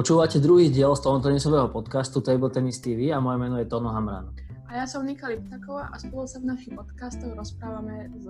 [0.00, 4.32] Počúvate druhý diel tenisového podcastu Table Tennis TV a moje meno je Tono Hamran.
[4.72, 8.24] A ja som Nika Liptaková a spolu sa v našich podcastoch rozprávame s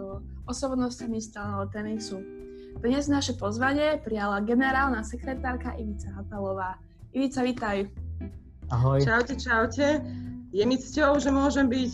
[0.51, 2.27] osobnostami stáleho tenisu.
[2.83, 6.75] Dnes naše pozvanie prijala generálna sekretárka Ivica Hatalová.
[7.15, 7.87] Ivica, vítaj.
[8.75, 9.07] Ahoj.
[9.07, 10.03] Čaute, čaute.
[10.51, 11.93] Je mi cťou, že môžem byť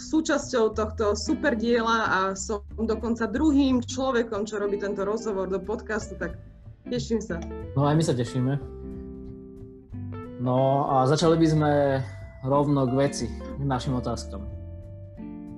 [0.00, 6.16] súčasťou tohto super diela a som dokonca druhým človekom, čo robí tento rozhovor do podcastu,
[6.16, 6.40] tak
[6.88, 7.36] teším sa.
[7.76, 8.79] No aj my sa tešíme.
[10.40, 11.72] No a začali by sme
[12.48, 14.40] rovno k veci, k našim otázkam.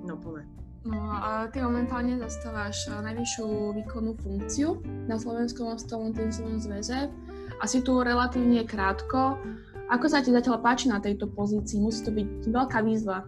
[0.03, 0.51] No povedz.
[0.83, 7.07] No a ty momentálne zastávaš najvyššiu výkonnú funkciu na Slovenskom stolnom tenisovom zväze
[7.55, 9.39] a si tu relatívne krátko.
[9.87, 11.79] Ako sa ti zatiaľ páči na tejto pozícii?
[11.79, 13.23] Musí to byť veľká výzva.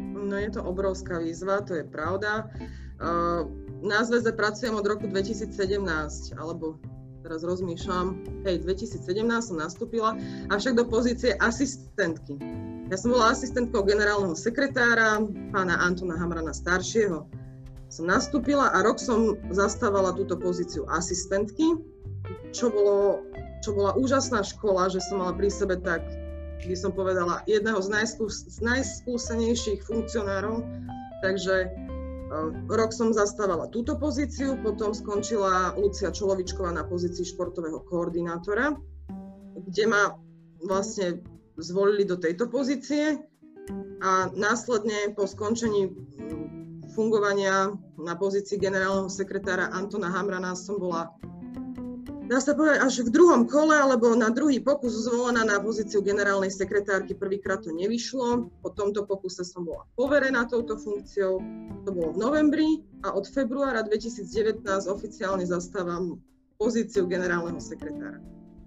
[0.00, 2.48] No je to obrovská výzva, to je pravda.
[3.84, 5.52] Na zväze pracujem od roku 2017,
[6.40, 6.80] alebo
[7.26, 8.06] teraz rozmýšľam,
[8.46, 9.02] hej, 2017
[9.42, 10.14] som nastúpila,
[10.54, 12.38] avšak do pozície asistentky.
[12.86, 15.18] Ja som bola asistentkou generálneho sekretára,
[15.50, 17.26] pána Antona Hamrana staršieho.
[17.90, 21.74] Som nastúpila a rok som zastávala túto pozíciu asistentky,
[22.54, 23.26] čo, bolo,
[23.66, 26.06] čo bola úžasná škola, že som mala pri sebe tak,
[26.62, 30.62] by som povedala, jedného z, najskús, z najskúsenejších funkcionárov,
[31.26, 31.74] takže
[32.66, 38.74] Rok som zastávala túto pozíciu, potom skončila Lucia Čolovičková na pozícii športového koordinátora,
[39.70, 40.10] kde ma
[40.66, 41.22] vlastne
[41.56, 43.22] zvolili do tejto pozície
[44.02, 45.94] a následne po skončení
[46.98, 51.14] fungovania na pozícii generálneho sekretára Antona Hamrana som bola
[52.26, 56.50] dá sa povedať, až v druhom kole, alebo na druhý pokus zvolená na pozíciu generálnej
[56.50, 57.14] sekretárky.
[57.14, 58.50] Prvýkrát to nevyšlo.
[58.60, 61.38] Po tomto pokuse som bola poverená touto funkciou.
[61.86, 62.68] To bolo v novembri
[63.06, 66.18] a od februára 2019 oficiálne zastávam
[66.58, 68.18] pozíciu generálneho sekretára.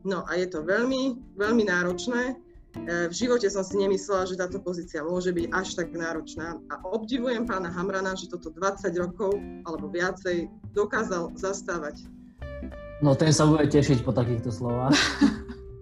[0.08, 2.24] No a je to veľmi, veľmi náročné.
[2.32, 6.74] E, v živote som si nemyslela, že táto pozícia môže byť až tak náročná a
[6.88, 9.36] obdivujem pána Hamrana, že toto 20 rokov
[9.68, 12.08] alebo viacej dokázal zastávať
[13.00, 14.92] No ten sa bude tešiť po takýchto slovách.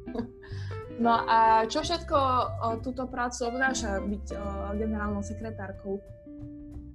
[1.05, 4.41] no a čo všetko o, túto prácu obnáša byť o,
[4.77, 5.97] generálnou sekretárkou?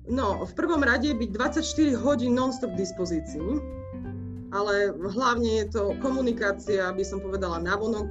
[0.07, 3.51] No, v prvom rade byť 24 hodín non-stop k dispozícii,
[4.51, 8.11] ale hlavne je to komunikácia, aby som povedala, navonok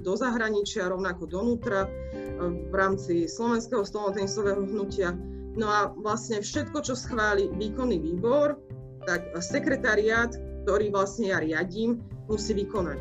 [0.00, 1.86] do zahraničia, rovnako donútra
[2.40, 5.12] v rámci Slovenského stolnotenisového hnutia.
[5.54, 8.58] No a vlastne všetko, čo schváli výkonný výbor,
[9.06, 10.34] tak sekretariát,
[10.64, 13.00] ktorý vlastne ja riadím, musí vykonať.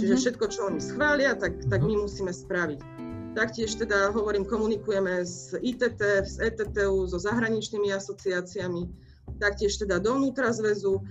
[0.00, 0.22] Čiže mm-hmm.
[0.24, 2.80] všetko, čo oni schvália, tak, tak my musíme spraviť.
[3.36, 8.88] Taktiež teda hovorím, komunikujeme s ITT, s ETTU, so zahraničnými asociáciami,
[9.40, 11.02] taktiež teda dovnútra zväzu, e,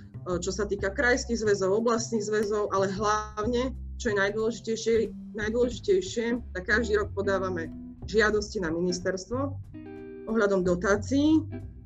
[0.41, 4.93] čo sa týka krajských zväzov, oblastných zväzov, ale hlavne, čo je najdôležitejšie,
[5.37, 6.25] najdôležitejšie
[6.57, 7.69] tak každý rok podávame
[8.09, 9.53] žiadosti na ministerstvo
[10.29, 11.41] ohľadom dotácií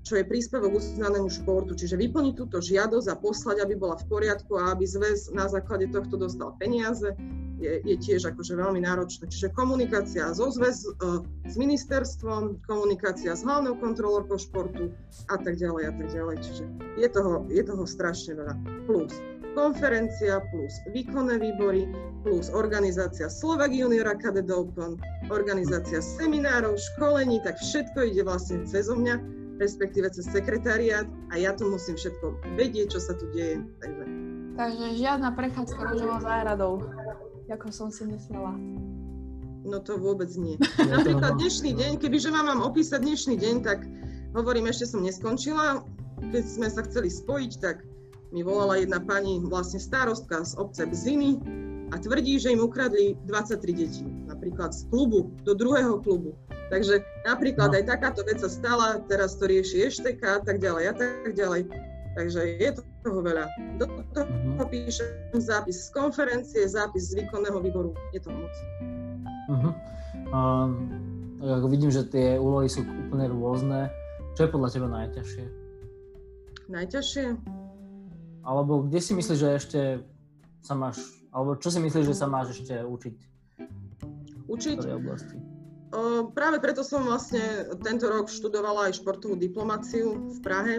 [0.06, 1.74] čo je príspevok uznanému športu.
[1.74, 5.90] Čiže vyplniť túto žiadosť a poslať, aby bola v poriadku a aby zväz na základe
[5.90, 7.18] tohto dostal peniaze,
[7.58, 9.26] je, je tiež akože veľmi náročné.
[9.26, 14.94] Čiže komunikácia so zväz, uh, s ministerstvom, komunikácia s hlavnou kontrolórkou športu
[15.34, 16.36] a tak ďalej a tak ďalej.
[16.46, 16.64] Čiže
[17.02, 18.54] je toho, je toho strašne veľa.
[18.86, 19.12] Plus
[19.56, 21.88] konferencia, plus výkonné výbory,
[22.28, 25.00] plus organizácia Slovak Junior Academy Open,
[25.32, 31.68] organizácia seminárov, školení, tak všetko ide vlastne cez mňa respektíve cez sekretariát a ja to
[31.68, 33.64] musím všetko vedieť, čo sa tu deje.
[33.80, 34.04] Takže,
[34.56, 36.74] Takže žiadna prechádzka rožovou záhradou,
[37.52, 38.56] ako som si myslela.
[39.66, 40.62] No to vôbec nie.
[40.78, 43.82] Napríklad dnešný deň, kebyže vám mám opísať dnešný deň, tak
[44.38, 45.82] hovorím, ešte som neskončila.
[46.22, 47.82] Keď sme sa chceli spojiť, tak
[48.30, 51.42] mi volala jedna pani, vlastne starostka z obce Bziny
[51.92, 56.38] a tvrdí, že im ukradli 23 detí, napríklad z klubu do druhého klubu.
[56.74, 57.78] Takže napríklad no.
[57.78, 61.70] aj takáto vec sa stala, teraz to rieši Ešteka a tak ďalej a tak ďalej.
[62.16, 62.70] Takže je
[63.04, 63.46] toho veľa.
[63.78, 63.86] Do
[64.16, 64.66] toho uh-huh.
[64.72, 67.92] píšem zápis z konferencie, zápis z výkonného výboru.
[68.16, 68.54] Je to moc.
[69.52, 69.74] Uh-huh.
[70.32, 70.72] Um,
[71.44, 73.92] ako vidím, že tie úlohy sú úplne rôzne.
[74.34, 75.46] Čo je podľa teba najťažšie?
[76.72, 77.26] Najťažšie?
[78.42, 79.80] Alebo kde si myslíš, že ešte
[80.66, 80.98] sa máš,
[81.30, 83.18] alebo čo si myslíš, že sa máš ešte učiť?
[84.50, 84.78] Učiť?
[84.82, 85.36] V oblasti?
[86.36, 90.76] Práve preto som vlastne tento rok študovala aj športovú diplomáciu v Prahe.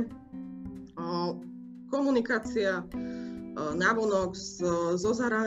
[1.89, 2.85] Komunikácia
[3.57, 5.01] navonok so,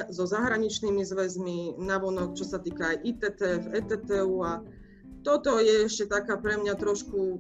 [0.10, 4.66] so zahraničnými zväzmi, navonok, čo sa týka aj ITTF, ETTU a
[5.22, 7.38] toto je ešte taká pre mňa trošku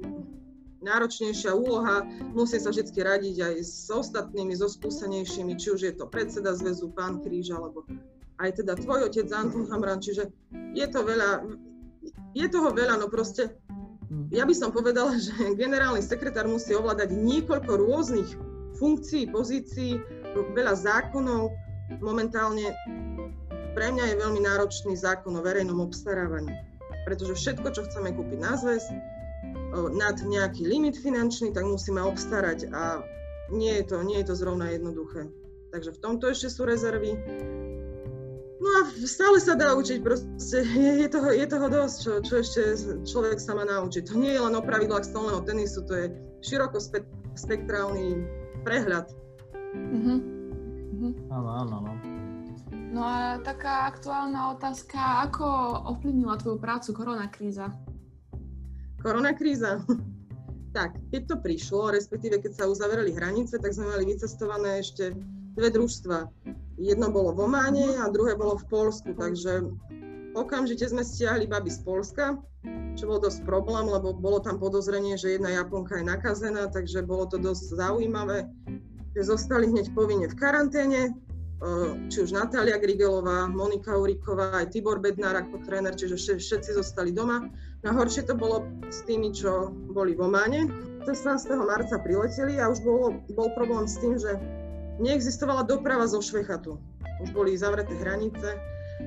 [0.85, 2.05] náročnejšia úloha.
[2.37, 6.93] Musím sa vždy radiť aj s ostatnými, so skúsenejšími, či už je to predseda zväzu,
[6.93, 7.87] pán Kríž, alebo
[8.39, 10.31] aj teda tvoj otec Anton Hamran, čiže
[10.71, 11.43] je to veľa,
[12.33, 13.57] je toho veľa, no proste
[14.09, 14.29] hm.
[14.31, 18.29] ja by som povedala, že generálny sekretár musí ovládať niekoľko rôznych
[18.79, 19.99] funkcií, pozícií,
[20.55, 21.51] veľa zákonov.
[21.99, 22.71] Momentálne
[23.73, 26.53] pre mňa je veľmi náročný zákon o verejnom obstarávaní,
[27.03, 28.87] pretože všetko, čo chceme kúpiť na zväz,
[29.93, 33.01] nad nejaký limit finančný, tak musíme obstarať a
[33.49, 35.29] nie je to, nie je to zrovna jednoduché.
[35.69, 37.13] Takže v tomto ešte sú rezervy.
[38.59, 42.33] No a stále sa dá učiť, proste je, je, toho, je toho dosť, čo, čo
[42.44, 42.61] ešte
[43.07, 44.03] človek sa má naučiť.
[44.11, 46.06] To nie je len o pravidlách stolného tenisu, to je
[46.44, 46.75] široko
[47.39, 48.19] spektrálny
[48.67, 49.07] prehľad.
[49.71, 50.17] Mm-hmm.
[50.91, 51.11] Mm-hmm.
[51.31, 51.91] Áno, áno, áno.
[52.89, 55.45] No a taká aktuálna otázka, ako
[55.95, 57.71] ovplyvnila tvoju prácu koronakríza?
[59.00, 59.79] Koronakríza?
[60.77, 65.13] tak, keď to prišlo, respektíve keď sa uzavreli hranice, tak sme mali vycestované ešte
[65.56, 66.17] dve družstva.
[66.79, 69.67] Jedno bolo v Ománe a druhé bolo v Polsku, takže
[70.31, 72.39] okamžite sme stiahli baby z Polska,
[72.95, 77.27] čo bol dosť problém, lebo bolo tam podozrenie, že jedna Japonka je nakazená, takže bolo
[77.27, 78.47] to dosť zaujímavé,
[79.11, 81.11] že zostali hneď povinne v karanténe,
[82.07, 87.51] či už Natália Grigelová, Monika Uriková, aj Tibor Bednár ako tréner, čiže všetci zostali doma.
[87.83, 90.71] Na horšie to bolo s tými, čo boli v Ománe.
[91.03, 91.51] 16.
[91.59, 94.39] marca prileteli a už bol, bol problém s tým, že
[94.99, 96.77] neexistovala doprava zo Švechatu.
[97.19, 98.55] Už boli zavreté hranice,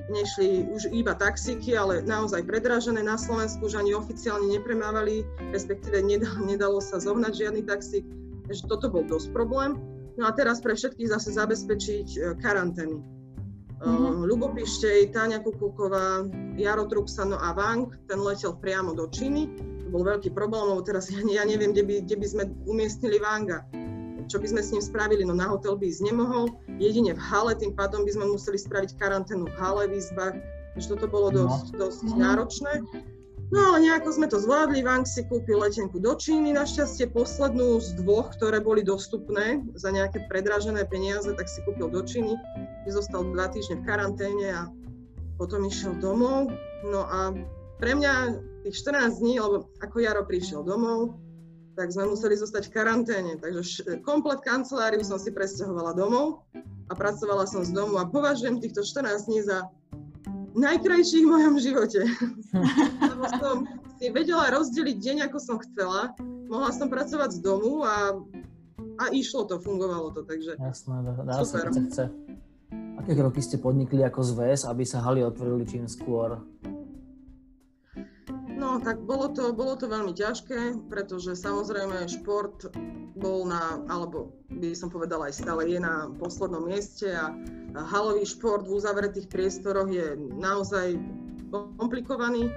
[0.08, 6.40] nešli už iba taxíky, ale naozaj predražené na Slovensku, už ani oficiálne nepremávali, respektíve nedalo,
[6.44, 8.04] nedalo sa zohnať žiadny taxík.
[8.48, 9.78] Takže toto bol dosť problém.
[10.20, 13.00] No a teraz pre všetkých zase zabezpečiť e, karantény.
[13.82, 14.28] Mm-hmm.
[14.28, 19.48] Ľubo Pištej, Táňa Kukulková, Jaro Truxano a Wang, ten letel priamo do Číny.
[19.58, 23.18] To bol veľký problém, lebo teraz ja, ja neviem, kde by, kde by sme umiestnili
[23.18, 23.64] Vanga.
[24.28, 25.22] Čo by sme s ním spravili?
[25.26, 28.98] No na hotel by ísť nemohol, jedine v hale, tým pádom by sme museli spraviť
[28.98, 30.36] karanténu v hale v izbách.
[30.72, 31.48] Takže toto bolo no.
[31.48, 32.20] dosť, dosť mm-hmm.
[32.20, 32.72] náročné.
[33.52, 38.00] No ale nejako sme to zvládli, Wang si kúpil letenku do Číny, našťastie poslednú z
[38.00, 42.32] dvoch, ktoré boli dostupné za nejaké predražené peniaze, tak si kúpil do Číny,
[42.82, 44.62] kde zostal dva týždne v karanténe a
[45.36, 46.48] potom išiel domov.
[46.88, 47.36] No a
[47.76, 51.20] pre mňa tých 14 dní, lebo ako Jaro prišiel domov,
[51.72, 53.32] tak sme museli zostať v karanténe.
[53.40, 56.44] Takže komplet kanceláriu som si presťahovala domov
[56.88, 59.68] a pracovala som z domu a považujem týchto 14 dní za
[60.52, 62.00] najkrajší v mojom živote.
[63.12, 63.56] Lebo som
[63.96, 66.12] si vedela rozdeliť deň, ako som chcela.
[66.48, 68.20] Mohla som pracovať z domu a,
[69.00, 71.72] a išlo to, fungovalo to, takže Jasné, dá, dá super.
[71.72, 72.04] Sa, chce.
[73.00, 76.36] Aké kroky ste podnikli ako zväz, aby sa haly otvorili čím skôr?
[78.62, 82.70] No, tak bolo to, bolo to veľmi ťažké, pretože samozrejme šport
[83.18, 87.34] bol na, alebo by som povedala aj stále je na poslednom mieste a
[87.90, 90.94] halový šport v uzavretých priestoroch je naozaj
[91.50, 92.54] komplikovaný.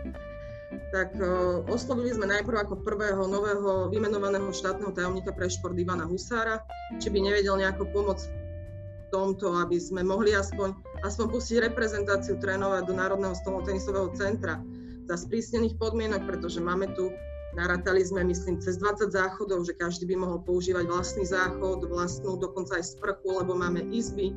[0.93, 6.61] Tak uh, oslovili sme najprv ako prvého nového vymenovaného štátneho tajomníka pre šport Ivana Husára,
[7.01, 10.69] či by nevedel nejako pomôcť v tomto, aby sme mohli aspoň,
[11.01, 14.61] aspoň pustiť reprezentáciu trénovať do Národného stolotenisového centra
[15.05, 17.13] za sprísnených podmienok, pretože máme tu,
[17.55, 22.77] narátali sme, myslím, cez 20 záchodov, že každý by mohol používať vlastný záchod, vlastnú dokonca
[22.77, 24.35] aj sprchu, lebo máme izby.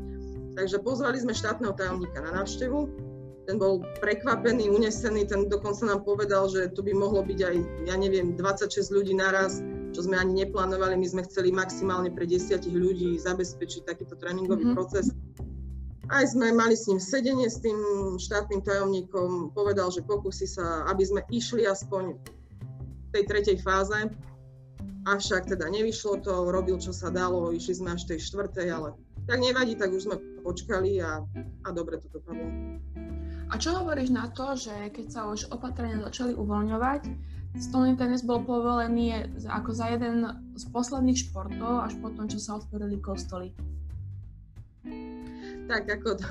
[0.54, 2.88] Takže pozvali sme štátneho tajomníka na návštevu.
[3.50, 7.56] Ten bol prekvapený, unesený, ten dokonca nám povedal, že tu by mohlo byť aj,
[7.88, 9.64] ja neviem, 26 ľudí naraz,
[9.96, 11.00] čo sme ani neplánovali.
[11.00, 14.76] My sme chceli maximálne pre desiatich ľudí zabezpečiť takýto tréningový mm-hmm.
[14.76, 15.16] proces
[16.08, 17.76] aj sme mali s ním sedenie s tým
[18.16, 24.08] štátnym tajomníkom, povedal, že pokusí sa, aby sme išli aspoň v tej tretej fáze.
[25.08, 28.92] Avšak teda nevyšlo to, robil čo sa dalo, išli sme až tej štvrtej, ale
[29.28, 31.20] tak nevadí, tak už sme počkali a,
[31.64, 32.48] a dobre to dopadlo.
[33.48, 37.08] A čo hovoríš na to, že keď sa už opatrenia začali uvoľňovať,
[37.56, 43.00] stolný tenis bol povolený ako za jeden z posledných športov, až potom, čo sa otvorili
[43.00, 43.56] kostoly?
[45.68, 46.30] Tak ako to,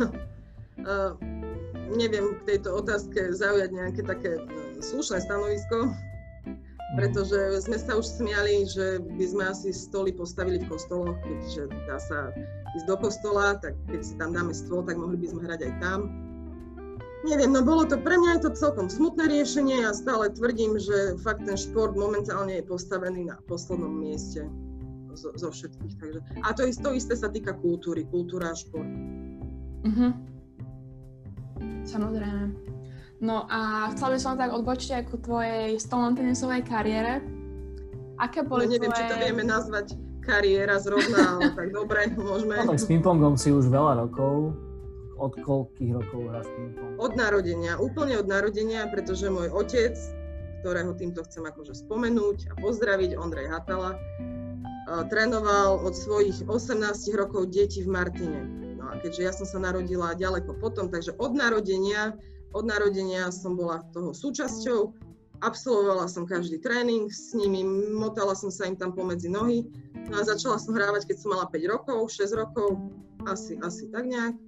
[0.83, 1.13] uh,
[1.93, 4.45] neviem k tejto otázke zaujať nejaké také uh,
[4.81, 5.93] slušné stanovisko,
[6.97, 11.97] pretože sme sa už smiali, že by sme asi stoly postavili v kostoloch, keďže dá
[12.01, 12.33] sa
[12.73, 15.73] ísť do kostola, tak keď si tam dáme stôl, tak mohli by sme hrať aj
[15.79, 15.99] tam.
[17.25, 21.17] Neviem, no bolo to, pre mňa je to celkom smutné riešenie a stále tvrdím, že
[21.19, 24.47] fakt ten šport momentálne je postavený na poslednom mieste
[25.17, 25.93] zo, zo všetkých.
[25.97, 28.87] Takže, a to, to isté sa týka kultúry, kultúra a šport.
[29.83, 30.07] Mhm.
[31.87, 32.43] Samozrejme.
[33.17, 37.25] No a chcela by som tak odbočiť aj ku tvojej stolnotenisovej kariére.
[38.21, 39.01] Aké boli no, neviem, tvoje...
[39.01, 42.61] či to vieme nazvať kariéra zrovna, ale tak dobre, môžeme.
[42.61, 44.53] No tak s pingpongom si už veľa rokov.
[45.17, 46.93] od koľkých rokov hráš ping-pong?
[47.01, 49.97] Od narodenia, úplne od narodenia, pretože môj otec,
[50.61, 53.97] ktorého týmto chcem akože spomenúť a pozdraviť, Ondrej Hatala,
[54.87, 56.79] trénoval od svojich 18
[57.19, 58.39] rokov deti v Martine.
[58.79, 62.15] No a keďže ja som sa narodila ďaleko potom, takže od narodenia,
[62.55, 64.95] od narodenia som bola toho súčasťou,
[65.43, 69.67] absolvovala som každý tréning s nimi, motala som sa im tam pomedzi nohy,
[70.07, 72.79] no a začala som hrávať, keď som mala 5 rokov, 6 rokov,
[73.27, 74.46] asi, asi tak nejak.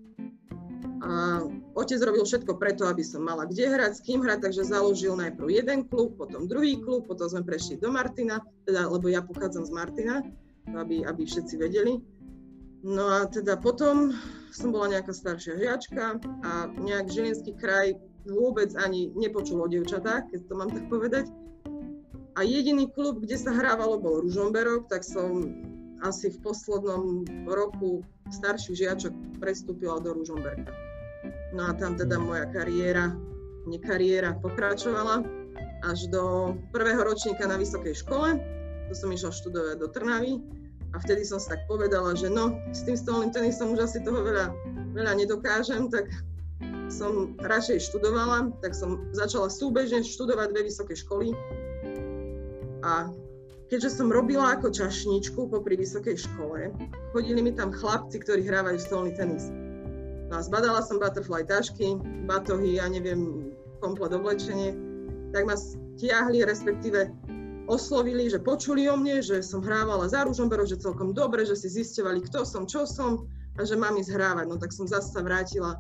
[1.00, 1.40] A
[1.80, 5.48] otec robil všetko preto, aby som mala kde hrať, s kým hrať, takže založil najprv
[5.48, 9.72] jeden klub, potom druhý klub, potom sme prešli do Martina, teda, lebo ja pochádzam z
[9.72, 10.16] Martina,
[10.76, 12.04] aby, aby všetci vedeli.
[12.84, 14.16] No a teda potom
[14.52, 17.96] som bola nejaká staršia žiačka a nejak Žilinský kraj
[18.28, 21.28] vôbec ani nepočul o devčatách, keď to mám tak povedať.
[22.40, 25.44] A jediný klub, kde sa hrávalo, bol Ružomberok, tak som
[26.00, 28.00] asi v poslednom roku
[28.32, 29.14] starších žiačok
[29.44, 30.89] prestúpila do Ružomberka.
[31.54, 33.14] No a tam teda moja kariéra,
[33.66, 35.26] nekariéra pokračovala
[35.84, 38.38] až do prvého ročníka na vysokej škole.
[38.90, 40.42] To som išla študovať do Trnavy
[40.94, 44.26] a vtedy som si tak povedala, že no, s tým stolným tenisom už asi toho
[44.26, 44.50] veľa,
[44.98, 46.10] veľa nedokážem, tak
[46.90, 51.38] som radšej študovala, tak som začala súbežne študovať dve vysoké školy.
[52.82, 53.14] A
[53.70, 56.74] keďže som robila ako čašničku popri vysokej škole,
[57.14, 59.54] chodili mi tam chlapci, ktorí hrávajú stolný tenis.
[60.30, 61.98] No a zbadala som butterfly tašky,
[62.30, 63.50] batohy, ja neviem,
[63.82, 64.78] komplet oblečenie,
[65.34, 67.10] tak ma stiahli, respektíve
[67.70, 71.70] oslovili, že počuli o mne, že som hrávala za Ružomberok, že celkom dobre, že si
[71.70, 73.26] zistovali, kto som, čo som
[73.58, 74.46] a že mám ísť hrávať.
[74.50, 75.78] No tak som zase sa vrátila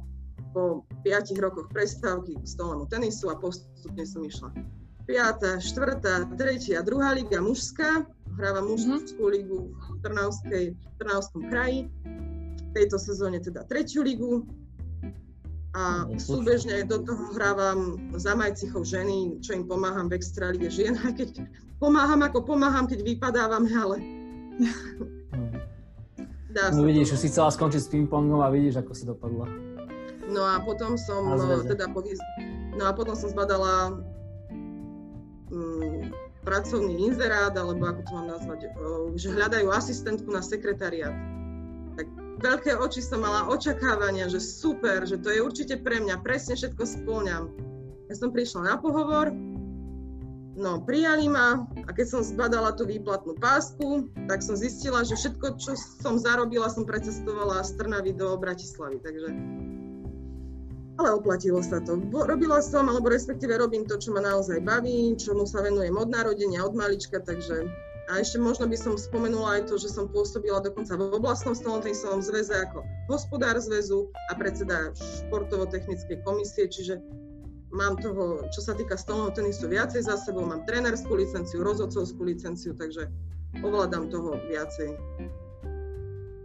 [0.53, 4.49] po 5 rokoch prestávky k stolnému tenisu a postupne som išla.
[5.05, 6.77] 5., 4., 3.
[6.77, 7.17] a 2.
[7.17, 8.05] liga mužská,
[8.37, 9.33] hrávam mužskú mm-hmm.
[9.33, 11.89] ligu v Trnavskej, v Trnavskom kraji
[12.73, 14.45] tejto sezóne teda tretiu ligu.
[15.77, 21.13] A súbežne do toho hrávam za Majcichov ženy, čo im pomáham v extralíge žien, aj
[21.13, 21.45] keď
[21.77, 23.97] pomáham ako pomáham, keď vypadávame, ale
[26.49, 29.45] Dá no vidíš, už si chcela skončiť s ping-pongom a vidíš, ako si dopadla.
[30.33, 31.29] No a potom som,
[31.65, 32.17] teda poviz...
[32.73, 34.01] no a potom som zbadala
[35.53, 36.09] mm,
[36.41, 38.59] pracovný inzerát, alebo ako to mám nazvať,
[39.13, 41.13] že hľadajú asistentku na sekretariat
[42.39, 46.83] veľké oči som mala očakávania, že super, že to je určite pre mňa, presne všetko
[46.83, 47.43] spĺňam.
[48.09, 49.29] Ja som prišla na pohovor,
[50.59, 55.59] no prijali ma a keď som zbadala tú výplatnú pásku, tak som zistila, že všetko,
[55.61, 59.29] čo som zarobila, som precestovala z Trnavy do Bratislavy, takže
[60.99, 61.95] ale oplatilo sa to.
[62.11, 66.59] Robila som, alebo respektíve robím to, čo ma naozaj baví, čomu sa venujem od narodenia,
[66.59, 67.71] od malička, takže
[68.09, 72.25] a ešte možno by som spomenula aj to, že som pôsobila dokonca v oblastnom stolnotenisovom
[72.25, 76.97] zväze ako hospodár zväzu a predseda športovo-technickej komisie, čiže
[77.69, 82.73] mám toho, čo sa týka stolného tenisu, viacej za sebou, mám trénerskú licenciu, rozhodcovskú licenciu,
[82.73, 83.13] takže
[83.61, 84.89] ovládam toho viacej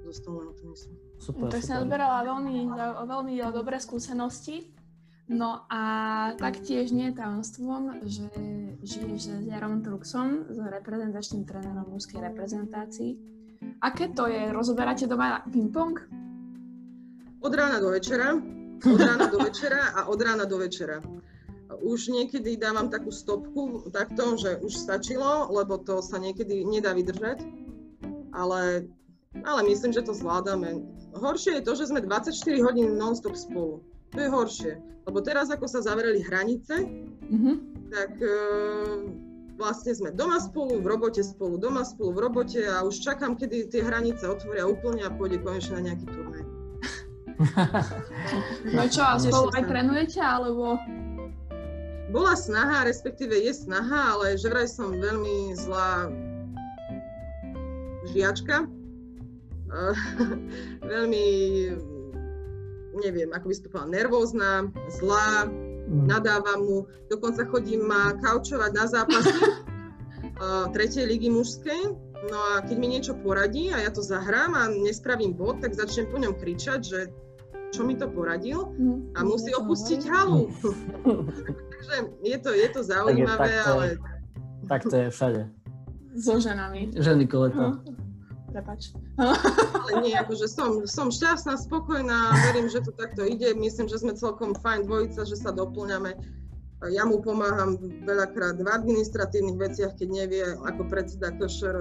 [0.05, 0.93] zo stolného tenisu.
[1.17, 2.69] Super, tak som odberala veľmi,
[3.09, 4.69] veľmi dobré skúsenosti.
[5.25, 5.83] No a
[6.37, 8.29] taktiež nie je tajomstvom, že
[8.85, 13.17] žiješ s Jarom Truxom, s reprezentačným trénerom mužskej reprezentácii.
[13.81, 14.53] Aké to je?
[14.53, 15.97] Rozoberáte doma ping-pong?
[17.41, 18.37] Od rána do večera.
[18.85, 21.01] Od rána do večera a od rána do večera.
[21.81, 27.41] Už niekedy dávam takú stopku takto, že už stačilo, lebo to sa niekedy nedá vydržať.
[28.37, 28.85] Ale,
[29.41, 30.85] ale myslím, že to zvládame.
[31.17, 33.81] Horšie je to, že sme 24 hodín non-stop spolu.
[34.15, 34.73] To je horšie.
[35.05, 36.87] Lebo teraz, ako sa zavreli hranice,
[37.29, 37.57] mm-hmm.
[37.93, 38.37] tak e,
[39.61, 43.69] vlastne sme doma spolu, v robote spolu, doma spolu, v robote a už čakám, kedy
[43.69, 46.45] tie hranice otvoria úplne a pôjde konečne na nejaký turnaj.
[48.79, 50.79] no čo, a spolu aj trénujete, alebo?
[52.15, 56.09] Bola snaha, respektíve je snaha, ale že vraj som veľmi zlá
[58.15, 58.71] žiačka.
[60.95, 61.27] veľmi
[63.03, 64.51] neviem, ako by povedala, nervózna,
[65.01, 66.07] zlá, mm.
[66.07, 66.79] nadávam mu,
[67.11, 71.83] dokonca chodím ma kaučovať na zápasy uh, tretej ligy mužskej,
[72.31, 76.09] no a keď mi niečo poradí a ja to zahrám a nespravím bod, tak začnem
[76.09, 77.01] po ňom kričať, že
[77.75, 78.71] čo mi to poradil
[79.19, 79.27] a mm.
[79.27, 80.47] musí opustiť halu.
[81.75, 83.87] Takže je to, je to zaujímavé, tak je, tak to, ale...
[84.65, 85.43] Tak to je všade.
[86.15, 86.95] So ženami.
[86.95, 87.83] Ženy koleta.
[88.55, 88.95] Prepač.
[89.19, 93.51] Ale nie, akože som, som šťastná, spokojná, verím, že to takto ide.
[93.59, 96.15] Myslím, že sme celkom fajn dvojica, že sa doplňame.
[96.95, 97.75] Ja mu pomáham
[98.07, 101.75] veľakrát v administratívnych veciach, keď nevie, ako predseda košer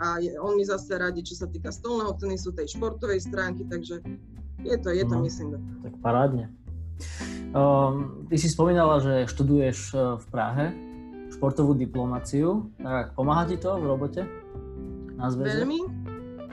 [0.00, 4.00] a on mi zase radí, čo sa týka stolného tenisu, tej športovej stránky, takže
[4.64, 5.26] je to, je to, No.
[5.26, 5.58] myslím.
[5.84, 6.48] Tak parádne.
[7.52, 10.66] Um, ty si spomínala, že študuješ uh, v Prahe
[11.34, 12.70] športovú diplomáciu.
[12.78, 14.22] Tak pomáha ti to v robote
[15.16, 15.62] na zväze?
[15.62, 15.80] Veľmi,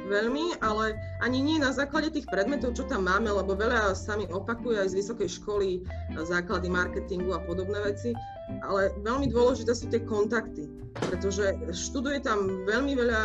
[0.09, 4.25] veľmi, ale ani nie na základe tých predmetov, čo tam máme, lebo veľa sa mi
[4.25, 5.69] opakuje aj z vysokej školy,
[6.17, 8.17] základy marketingu a podobné veci,
[8.65, 10.65] ale veľmi dôležité sú tie kontakty,
[10.97, 13.21] pretože študuje tam veľmi veľa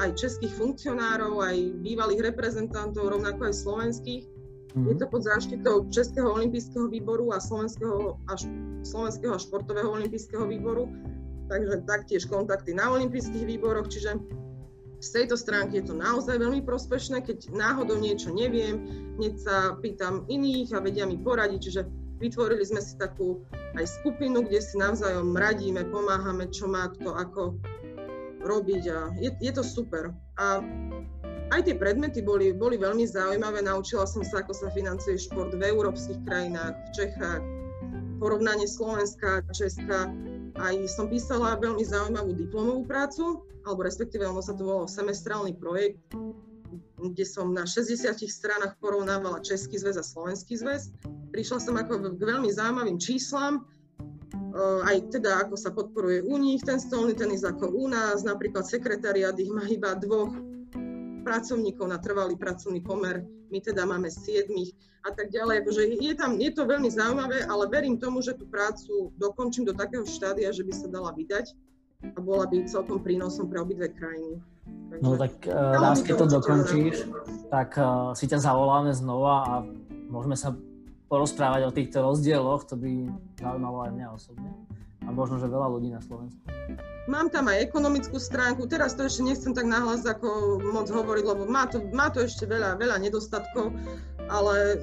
[0.00, 4.24] aj českých funkcionárov, aj bývalých reprezentantov, rovnako aj slovenských.
[4.74, 4.90] Mhm.
[4.90, 8.34] Je to pod záštitou Českého olympijského výboru a Slovenského a,
[8.82, 10.90] Slovenského a športového olympijského výboru,
[11.46, 14.18] takže taktiež kontakty na olympijských výboroch, čiže
[15.04, 18.80] z tejto stránky je to naozaj veľmi prospešné, keď náhodou niečo neviem,
[19.20, 21.82] hneď sa pýtam iných a vedia mi poradiť, čiže
[22.24, 23.44] vytvorili sme si takú
[23.76, 27.60] aj skupinu, kde si navzájom radíme, pomáhame, čo má kto ako
[28.44, 30.16] robiť a je, je to super.
[30.40, 30.64] A
[31.52, 35.68] aj tie predmety boli, boli veľmi zaujímavé, naučila som sa, ako sa financuje šport v
[35.68, 37.42] európskych krajinách, v Čechách,
[38.18, 40.08] porovnanie Slovenska, Česka.
[40.54, 45.98] Aj som písala veľmi zaujímavú diplomovú prácu, alebo respektíve ono sa to volalo semestrálny projekt,
[47.00, 50.94] kde som na 60 stranách porovnávala Český zväz a Slovenský zväz.
[51.34, 53.66] Prišla som ako k veľmi zaujímavým číslam,
[54.86, 59.34] aj teda ako sa podporuje u nich ten stolný tenis ako u nás, napríklad sekretariat
[59.34, 60.30] ich má iba dvoch
[61.26, 64.74] pracovníkov na trvalý pracovný pomer, my teda máme siedmých
[65.06, 65.62] a tak ďalej.
[65.62, 69.74] Akože je, tam, je to veľmi zaujímavé, ale verím tomu, že tú prácu dokončím do
[69.78, 71.54] takého štádia, že by sa dala vydať
[72.02, 74.42] a bola by celkom prínosom pre obidve krajiny.
[74.90, 77.06] Takže, No tak uh, raz, keď to dokončíš,
[77.46, 79.54] tak uh, si ťa zavoláme znova a
[80.10, 80.56] môžeme sa
[81.06, 83.06] porozprávať o týchto rozdieloch, to by
[83.38, 84.50] zaujímalo aj mňa osobne
[85.04, 86.40] a možno, že veľa ľudí na Slovensku.
[87.04, 91.44] Mám tam aj ekonomickú stránku, teraz to ešte nechcem tak nahlas ako moc hovoriť, lebo
[91.44, 93.76] má to, má to ešte veľa, veľa nedostatkov,
[94.32, 94.80] ale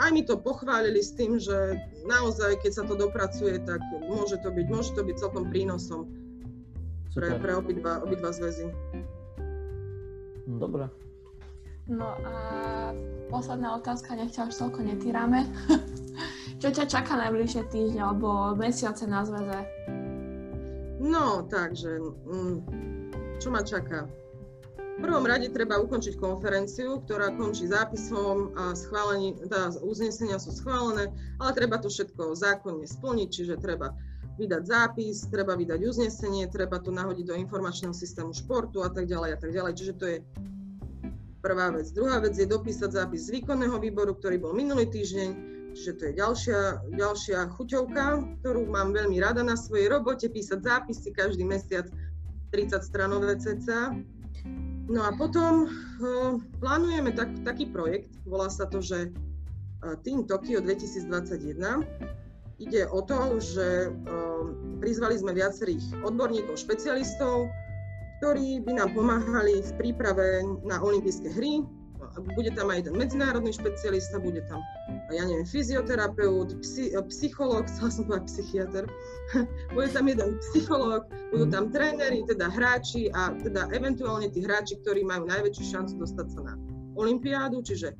[0.00, 1.76] aj mi to pochválili s tým, že
[2.08, 6.08] naozaj, keď sa to dopracuje, tak môže to byť, môže to byť celkom prínosom
[7.12, 8.72] pre, pre obidva, obidva zväzy.
[10.56, 10.88] Dobre.
[11.90, 12.34] No a
[13.28, 15.44] posledná otázka, nech ťa už toľko netýrame.
[16.60, 19.64] Čo ťa čaká najbližšie týždne alebo mesiace na zväze?
[21.00, 22.56] No, takže, mm,
[23.40, 24.04] čo ma čaká?
[24.76, 31.08] V prvom rade treba ukončiť konferenciu, ktorá končí zápisom a schválení, teda uznesenia sú schválené,
[31.40, 33.96] ale treba to všetko zákonne splniť, čiže treba
[34.36, 39.30] vydať zápis, treba vydať uznesenie, treba to nahodiť do informačného systému športu a tak ďalej
[39.32, 39.72] a tak ďalej.
[39.80, 40.16] Čiže to je
[41.40, 41.88] prvá vec.
[41.96, 46.12] Druhá vec je dopísať zápis z výkonného výboru, ktorý bol minulý týždeň, čiže to je
[46.18, 46.60] ďalšia,
[46.94, 48.04] ďalšia chuťovka,
[48.42, 51.86] ktorú mám veľmi rada na svojej robote, písať zápisy každý mesiac
[52.50, 53.94] 30 stranové cca.
[54.90, 60.58] No a potom uh, plánujeme tak, taký projekt, volá sa to, že uh, Team Tokyo
[60.58, 61.62] 2021.
[62.60, 64.44] Ide o to, že uh,
[64.82, 67.46] prizvali sme viacerých odborníkov, špecialistov,
[68.20, 71.64] ktorí by nám pomáhali v príprave na olympijské hry.
[72.18, 74.58] Bude tam aj jeden medzinárodný špecialista, bude tam,
[75.14, 78.84] ja neviem, fyzioterapeut, psy, psychológ, chcela som povedať psychiatr,
[79.76, 85.06] bude tam jeden psychológ, budú tam tréneri, teda hráči a teda eventuálne tí hráči, ktorí
[85.06, 86.54] majú najväčšiu šancu dostať sa na
[86.98, 87.94] olympiádu, čiže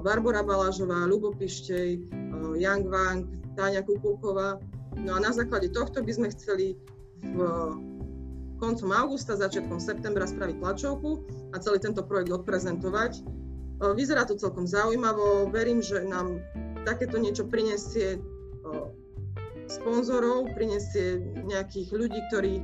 [0.00, 2.00] Barbara Balážová, Ľubo Pištej,
[2.56, 3.20] Yang Wang,
[3.58, 4.56] Táňa Kukulková.
[4.96, 6.78] No a na základe tohto by sme chceli
[7.20, 7.38] v
[8.58, 11.10] koncom augusta, začiatkom septembra spraviť tlačovku
[11.54, 13.22] a celý tento projekt odprezentovať.
[13.78, 16.42] Vyzerá to celkom zaujímavo, verím, že nám
[16.82, 18.18] takéto niečo prinesie
[19.70, 22.54] sponzorov, prinesie nejakých ľudí, ktorí,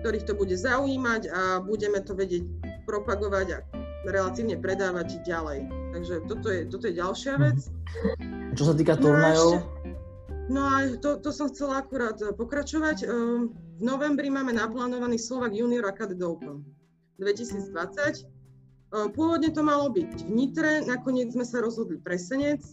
[0.00, 2.46] ktorých to bude zaujímať a budeme to vedieť
[2.86, 3.58] propagovať a
[4.08, 5.68] relatívne predávať ďalej.
[5.68, 7.58] Takže toto je, toto je ďalšia vec.
[8.54, 9.60] Čo sa týka turnajov?
[10.48, 13.04] No a to, to som chcela akurát pokračovať.
[13.78, 16.64] V novembri máme naplánovaný Slovak Junior Academy Open
[17.20, 18.37] 2020.
[18.88, 22.64] Pôvodne to malo byť v Nitre, nakoniec sme sa rozhodli presenec,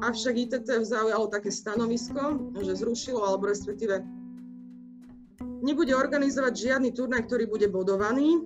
[0.00, 4.00] avšak ITT zaujalo také stanovisko, že zrušilo, alebo respektíve
[5.60, 8.40] nebude organizovať žiadny turnaj, ktorý bude bodovaný,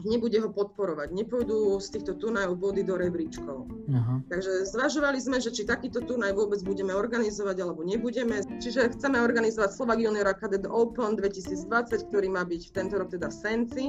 [0.00, 1.12] nebude ho podporovať.
[1.12, 3.68] Nepôjdu z týchto turnajov body do rebríčkov.
[3.92, 4.24] Aha.
[4.32, 8.40] Takže zvažovali sme, že či takýto turnaj vôbec budeme organizovať alebo nebudeme.
[8.64, 13.36] Čiže chceme organizovať Slovak Junior Academy Open 2020, ktorý má byť tento rok teda v
[13.36, 13.84] Senci.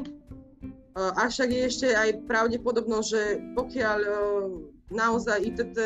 [0.95, 3.23] Avšak je ešte aj pravdepodobnosť, že
[3.55, 3.99] pokiaľ
[4.91, 5.77] naozaj ITT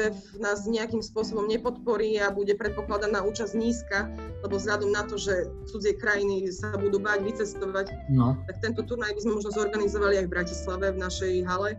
[0.42, 4.10] nás nejakým spôsobom nepodporí a bude predpokladaná účasť nízka,
[4.42, 8.34] lebo vzhľadom na to, že cudzie krajiny sa budú báť vycestovať, no.
[8.50, 11.78] tak tento turnaj by sme možno zorganizovali aj v Bratislave, v našej hale.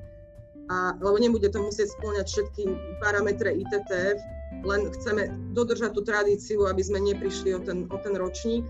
[0.71, 2.63] a, lebo nebude to musieť splňať všetky
[3.03, 4.19] parametre ITTF,
[4.63, 8.67] len chceme dodržať tú tradíciu, aby sme neprišli o ten, o ten ročník.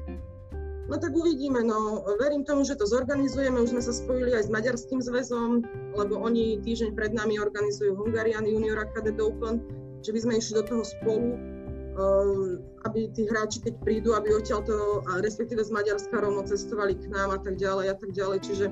[0.87, 4.55] No tak uvidíme, no verím tomu, že to zorganizujeme, už sme sa spojili aj s
[4.55, 5.66] Maďarským zväzom,
[5.99, 9.66] lebo oni týždeň pred nami organizujú Hungarian Junior Academy Open,
[10.07, 15.03] že by sme išli do toho spolu, eh, aby tí hráči, keď prídu, aby odtiaľto,
[15.27, 18.38] respektíve z Maďarska rovno cestovali k nám a tak ďalej a tak ďalej.
[18.46, 18.66] Čiže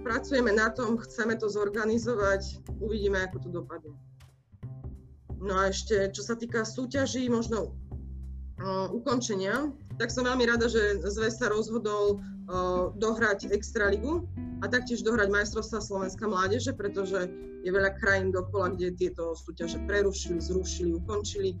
[0.00, 3.92] pracujeme na tom, chceme to zorganizovať, uvidíme, ako to dopadne.
[5.44, 7.76] No a ešte, čo sa týka súťaží, možno
[8.60, 14.26] uh, ukončenia, tak som veľmi rada, že Zväz sa rozhodol uh, dohrať Extraligu
[14.62, 17.30] a taktiež dohrať majstrovstva Slovenska mládeže, pretože
[17.64, 21.56] je veľa krajín dokola, kde tieto súťaže prerušili, zrušili, ukončili.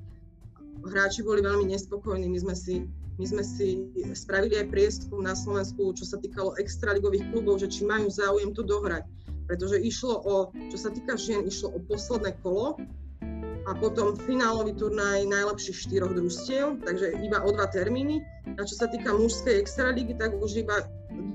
[0.84, 2.74] Hráči boli veľmi nespokojní, my sme si
[3.14, 7.86] my sme si spravili aj prieskum na Slovensku, čo sa týkalo extraligových klubov, že či
[7.86, 9.06] majú záujem to dohrať.
[9.46, 12.74] Pretože išlo o, čo sa týka žien, išlo o posledné kolo
[13.64, 18.20] a potom finálový turnaj najlepších štyroch družstiev, takže iba o dva termíny.
[18.60, 20.84] A čo sa týka mužskej extraligy, tak už iba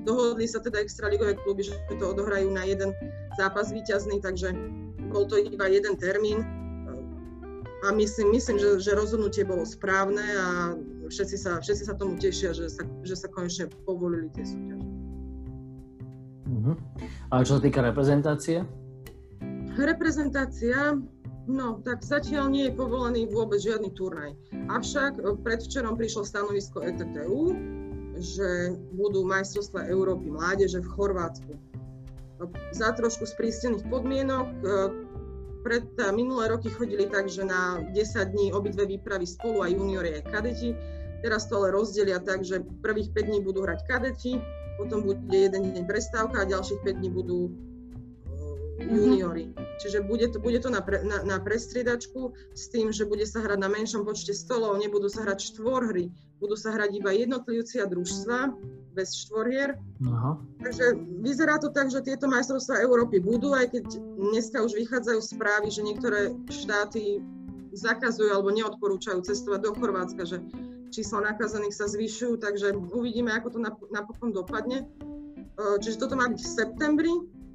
[0.06, 2.94] dohodli sa teda extraligové kluby, že to odohrajú na jeden
[3.38, 4.54] zápas víťazný, takže
[5.10, 6.46] bol to iba jeden termín.
[7.88, 10.76] A myslím, myslím že, že rozhodnutie bolo správne a
[11.08, 14.88] všetci sa, všetci sa tomu tešia, že sa, že sa konečne povolili tie súťaže.
[16.50, 16.76] Uh-huh.
[17.32, 18.68] A čo sa týka reprezentácie?
[19.80, 21.00] Reprezentácia,
[21.50, 24.38] no tak zatiaľ nie je povolený vôbec žiadny turnaj.
[24.70, 27.58] Avšak e, predvčerom prišlo stanovisko ETTU,
[28.22, 31.52] že budú majstrovstvá Európy mládeže v Chorvátsku.
[31.58, 31.60] E,
[32.78, 34.58] za trošku sprístených podmienok, e,
[35.60, 35.84] pred
[36.16, 40.72] minulé roky chodili tak, že na 10 dní obidve výpravy spolu aj juniori aj kadeti
[41.20, 44.40] Teraz to ale rozdelia tak, že prvých 5 dní budú hrať kadeti,
[44.80, 47.52] potom bude jeden deň prestávka a ďalších 5 dní budú
[48.80, 49.52] juniori.
[49.52, 49.80] Mm-hmm.
[49.80, 53.44] Čiže bude to, bude to na, pre, na, na prestriedačku s tým, že bude sa
[53.44, 57.88] hrať na menšom počte stolov, nebudú sa hrať štvorhry, budú sa hrať iba jednotlivci a
[57.88, 58.56] družstva
[58.96, 59.80] bez štvorhier.
[60.04, 60.40] Aha.
[60.64, 60.86] Takže
[61.24, 63.86] vyzerá to tak, že tieto majstrovstvá Európy budú, aj keď
[64.32, 67.24] dneska už vychádzajú správy, že niektoré štáty
[67.72, 70.42] zakazujú alebo neodporúčajú cestovať do Chorvátska, že
[70.90, 73.60] čísla nakazených sa zvyšujú, takže uvidíme, ako to
[73.94, 74.84] napokon dopadne.
[74.84, 74.86] E,
[75.80, 77.14] čiže toto má byť v septembri,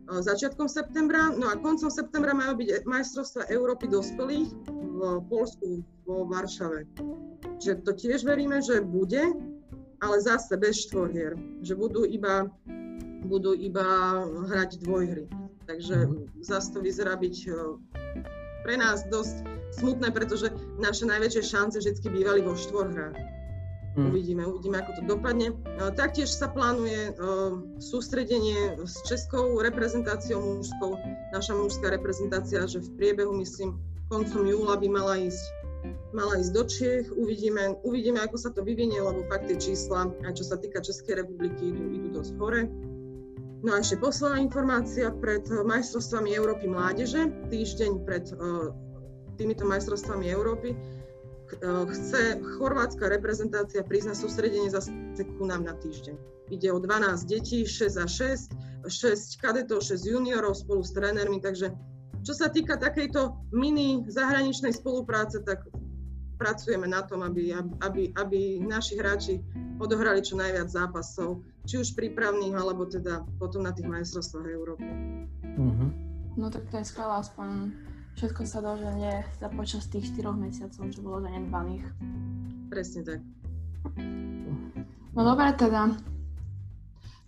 [0.09, 6.85] začiatkom septembra, no a koncom septembra majú byť majstrovstvá Európy dospelých v Polsku, vo Varšave.
[7.59, 9.33] Čiže to tiež veríme, že bude,
[10.05, 12.49] ale zase bez štvorhier, že budú iba,
[13.25, 14.21] budú iba
[14.53, 15.27] hrať dvojhry.
[15.65, 16.45] Takže mhm.
[16.45, 17.37] zase to vyzerá byť
[18.65, 19.45] pre nás dosť
[19.77, 20.49] smutné, pretože
[20.81, 23.44] naše najväčšie šance vždy bývali vo štvorhrách.
[23.95, 24.11] Hmm.
[24.11, 25.55] Uvidíme, uvidíme, ako to dopadne.
[25.95, 27.15] Taktiež sa plánuje
[27.79, 30.99] sústredenie s českou reprezentáciou mužskou.
[31.31, 33.79] Naša mužská reprezentácia, že v priebehu, myslím,
[34.11, 35.43] koncom júla by mala ísť
[36.17, 40.33] mala ísť do Čiech, uvidíme, uvidíme, ako sa to vyvinie, lebo fakt tie čísla, aj
[40.39, 42.63] čo sa týka Českej republiky, idú, idú dosť hore.
[43.61, 48.25] No a ešte posledná informácia pred majstrovstvami Európy mládeže, týždeň pred
[49.37, 50.73] týmito majstrovstvami Európy.
[51.45, 51.57] E,
[51.93, 54.91] chce chorvátska reprezentácia prísť na sústredenie zase
[55.37, 56.17] ku nám na týždeň.
[56.53, 61.73] Ide o 12 detí, 6 a 6, 6 kadetov, 6 juniorov spolu s trénermi, takže
[62.25, 65.69] čo sa týka takejto mini zahraničnej spolupráce, tak
[66.41, 67.53] pracujeme na tom, aby,
[67.85, 69.45] aby, aby naši hráči
[69.77, 74.89] odohrali čo najviac zápasov, či už prípravných, alebo teda potom na tých majstrovstvách Európy.
[75.61, 75.91] Uh-huh.
[76.35, 77.49] No tak to je skvelé, aspoň
[78.15, 81.85] všetko sa doženie za počas tých 4 mesiacov, čo bolo zanedbaných.
[82.71, 83.21] Presne tak.
[85.15, 85.95] No dobre teda.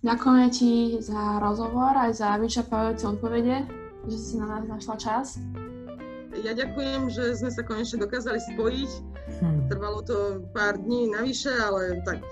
[0.07, 3.67] Ďakujeme ti za rozhovor aj za vyčerpávajúce odpovede,
[4.07, 5.27] že si na nás našla čas.
[6.45, 8.91] Ja ďakujem, že sme sa konečne dokázali spojiť.
[9.43, 9.59] Hm.
[9.73, 12.23] Trvalo to pár dní navyše, ale tak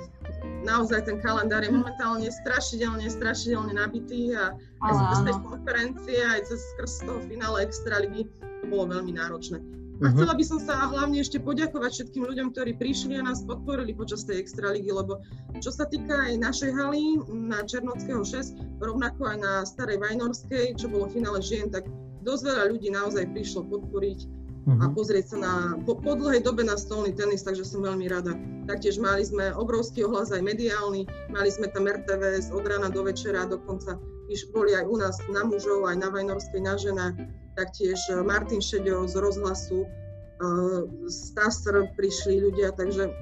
[0.65, 6.61] naozaj ten kalendár je momentálne strašidelne, strašidelne nabitý a aj cez tej konferencie, aj cez
[6.75, 8.27] skrz toho finále Extraligy
[8.65, 9.61] to bolo veľmi náročné.
[10.03, 10.19] A mhm.
[10.19, 14.27] chcela by som sa hlavne ešte poďakovať všetkým ľuďom, ktorí prišli a nás podporili počas
[14.27, 15.23] tej Extraligy, lebo
[15.63, 20.91] čo sa týka aj našej haly na Černockého 6, rovnako aj na Starej Vajnorskej, čo
[20.91, 21.87] bolo finále žien, tak
[22.27, 24.44] dosť veľa ľudí naozaj prišlo podporiť.
[24.65, 24.97] A mhm.
[24.97, 25.53] pozrieť sa na,
[25.85, 28.33] po, po dlhej dobe na stolný tenis, takže som veľmi rada.
[28.65, 33.45] Taktiež mali sme obrovský ohlas aj mediálny, mali sme tam RTVS od rána do večera,
[33.45, 34.01] dokonca
[34.33, 37.17] iš, boli aj u nás na mužov, aj na Vajnorskej, na ženách,
[37.61, 43.13] taktiež e, Martin Šeďo z rozhlasu, uh, z TASR prišli ľudia, takže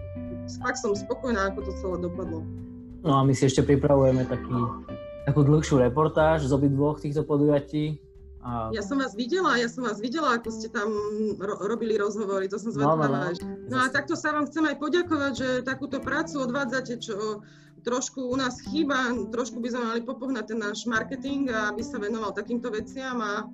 [0.63, 2.47] fakt som spokojná, ako to celé dopadlo.
[3.03, 4.55] No a my si ešte pripravujeme taký,
[5.27, 7.99] takú dlhšiu reportáž z obidvoch týchto podujatí,
[8.43, 8.75] A...
[8.75, 10.91] Ja som vás videla, ja som vás videla, ako ste tam
[11.39, 13.07] ro- robili rozhovory, to som zvedavá.
[13.07, 13.71] No, no, no.
[13.71, 17.47] no a takto sa vám chcem aj poďakovať, že takúto prácu odvádzate, čo
[17.87, 22.35] trošku u nás chýba, trošku by sme mali popohnať ten náš marketing, aby sa venoval
[22.35, 23.47] takýmto veciam a...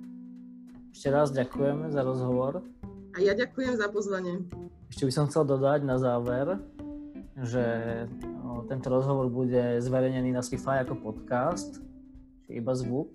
[0.89, 2.65] Ešte raz ďakujeme za rozhovor.
[3.13, 4.41] A ja ďakujem za pozvanie.
[4.89, 6.57] Ešte by som chcel dodať na záver,
[7.45, 7.61] že
[8.65, 11.77] tento rozhovor bude zverejnený na Spotify ako podcast,
[12.49, 13.13] iba zvuk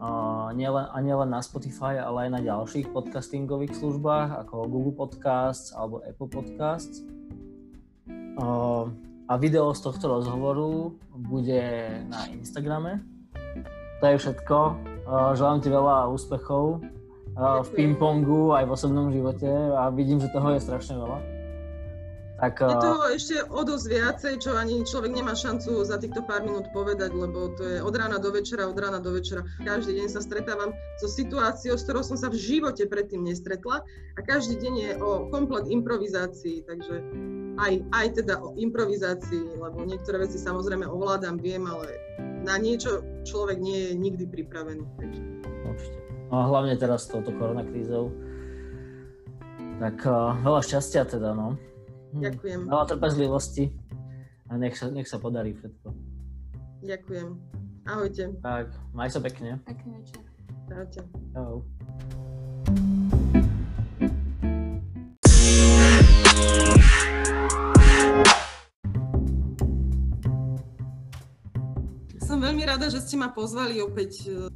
[0.00, 5.72] a nielen, a nielen na Spotify, ale aj na ďalších podcastingových službách ako Google Podcasts
[5.72, 7.00] alebo Apple Podcasts.
[9.26, 11.62] A video z tohto rozhovoru bude
[12.06, 13.02] na Instagrame.
[14.00, 14.56] To je všetko.
[15.34, 16.84] Želám ti veľa úspechov
[17.36, 21.35] v ping-pongu aj v osobnom živote a vidím, že toho je strašne veľa.
[22.36, 26.44] Tak, je toho ešte o dosť viacej, čo ani človek nemá šancu za týchto pár
[26.44, 29.40] minút povedať, lebo to je od rána do večera, od rána do večera.
[29.64, 34.20] Každý deň sa stretávam so situáciou, s ktorou som sa v živote predtým nestretla a
[34.20, 37.00] každý deň je o komplet improvizácii, takže
[37.56, 41.88] aj, aj teda o improvizácii, lebo niektoré veci samozrejme ovládam, viem, ale
[42.44, 44.84] na niečo človek nie je nikdy pripravený.
[45.00, 45.22] Takže.
[45.72, 45.98] Určite.
[46.28, 48.12] No a hlavne teraz s touto koronakrízou.
[49.80, 51.56] Tak uh, veľa šťastia teda, no.
[52.16, 52.24] Hm.
[52.24, 52.60] Ďakujem.
[52.64, 53.64] Veľa trpezlivosti
[54.48, 55.88] a nech sa, nech sa podarí všetko.
[56.80, 57.28] Ďakujem.
[57.84, 58.24] Ahojte.
[58.40, 59.60] Tak, maj sa pekne.
[59.68, 60.24] Pekný večer.
[60.72, 61.00] Ahojte.
[61.36, 61.60] Ahoj.
[72.24, 74.24] Som veľmi rada, že ste ma pozvali opäť.
[74.24, 74.48] E,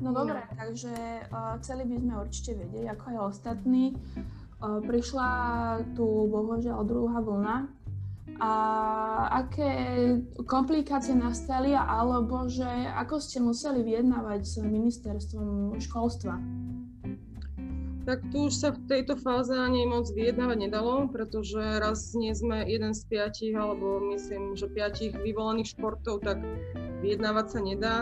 [0.00, 3.84] no dobre, takže uh, chceli by sme určite vedieť, ako aj ostatní,
[4.84, 5.28] prišla
[5.96, 7.56] tu bohužiaľ druhá vlna
[8.40, 8.52] a
[9.44, 9.70] aké
[10.48, 12.66] komplikácie nastali alebo že
[12.98, 16.40] ako ste museli vyjednávať s ministerstvom školstva?
[18.04, 22.60] Tak tu už sa v tejto fáze ani moc vyjednávať nedalo, pretože raz nie sme
[22.68, 26.36] jeden z piatich, alebo myslím, že piatich vyvolených športov, tak
[27.00, 27.96] vyjednávať sa nedá.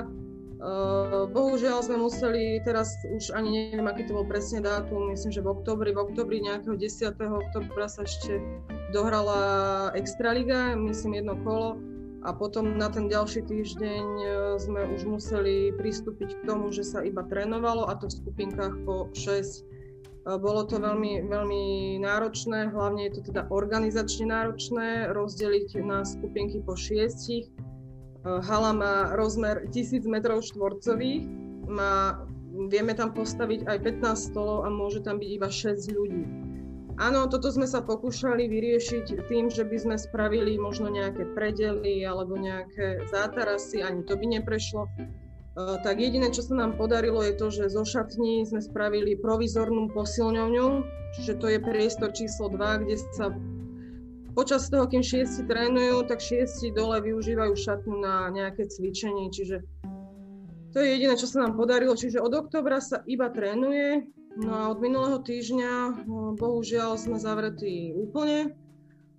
[0.62, 5.42] Uh, bohužiaľ sme museli, teraz už ani neviem, aký to bol presne dátum, myslím, že
[5.42, 7.18] v oktobri, v oktobri nejakého 10.
[7.18, 8.38] oktobra sa ešte
[8.94, 11.82] dohrala Extraliga, myslím jedno kolo
[12.22, 14.26] a potom na ten ďalší týždeň e,
[14.62, 19.10] sme už museli pristúpiť k tomu, že sa iba trénovalo a to v skupinkách po
[19.18, 19.18] 6.
[19.26, 19.60] E,
[20.38, 21.62] bolo to veľmi, veľmi
[21.98, 27.50] náročné, hlavne je to teda organizačne náročné rozdeliť na skupinky po šiestich
[28.22, 31.22] hala má rozmer 1000 m štvorcových,
[31.66, 32.22] má,
[32.70, 36.24] vieme tam postaviť aj 15 stolov a môže tam byť iba 6 ľudí.
[37.00, 42.36] Áno, toto sme sa pokúšali vyriešiť tým, že by sme spravili možno nejaké predely alebo
[42.36, 44.84] nejaké zátarasy, ani to by neprešlo.
[45.52, 49.92] Uh, tak jediné, čo sa nám podarilo, je to, že zo šatní sme spravili provizornú
[49.92, 50.68] posilňovňu,
[51.16, 53.32] čiže to je priestor číslo 2, kde sa
[54.32, 59.60] počas toho, kým šiesti trénujú, tak šiesti dole využívajú šatnu na nejaké cvičenie, čiže
[60.72, 61.92] to je jediné, čo sa nám podarilo.
[61.92, 64.08] Čiže od oktobra sa iba trénuje,
[64.40, 66.04] no a od minulého týždňa
[66.40, 68.56] bohužiaľ sme zavretí úplne,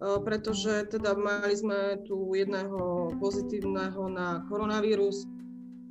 [0.02, 5.30] pretože teda mali sme tu jedného pozitívneho na koronavírus,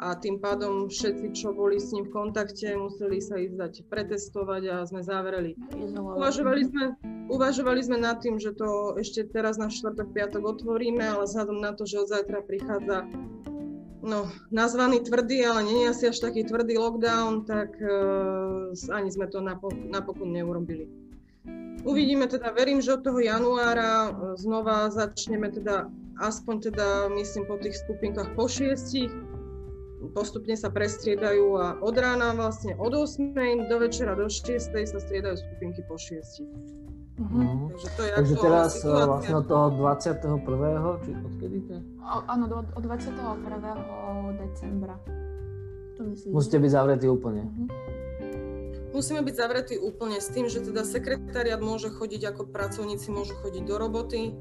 [0.03, 4.63] a tým pádom všetci, čo boli s ním v kontakte, museli sa ísť dať pretestovať
[4.67, 5.55] a sme zavreli.
[5.95, 6.85] Uvažovali sme,
[7.31, 11.71] uvažovali sme nad tým, že to ešte teraz na štvrtok, piatok otvoríme, ale vzhľadom na
[11.79, 13.07] to, že od zajtra prichádza
[14.03, 19.31] no, nazvaný tvrdý, ale nie je asi až taký tvrdý lockdown, tak uh, ani sme
[19.31, 20.91] to napo- napokon neurobili.
[21.87, 25.91] Uvidíme teda, verím, že od toho januára e, znova začneme teda,
[26.23, 29.11] aspoň teda myslím po tých skupinkách po šiestich,
[30.11, 33.71] postupne sa prestriedajú a od rána vlastne od 8.
[33.71, 34.59] do večera do 6.
[34.75, 36.43] sa striedajú skupinky po 6.
[37.23, 37.29] Uh-huh.
[37.29, 37.71] Mhm.
[37.71, 39.07] Takže, to je Takže teraz eh, situácia.
[39.07, 41.05] vlastne od toho 21.
[41.05, 41.83] či odkedy to je?
[42.03, 44.43] Áno, od 21.
[44.43, 44.97] decembra.
[45.97, 46.31] To myslím.
[46.35, 47.47] Musíte byť zavretí úplne.
[47.47, 47.69] Uh-huh.
[48.93, 53.65] Musíme byť zavretí úplne s tým, že teda sekretariat môže chodiť ako pracovníci, môžu chodiť
[53.65, 54.37] do roboty,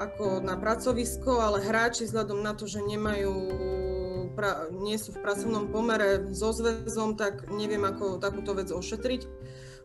[0.00, 3.34] ako na pracovisko, ale hráči vzhľadom na to, že nemajú
[4.34, 9.26] pra, nie sú v pracovnom pomere so zväzom, tak neviem, ako takúto vec ošetriť.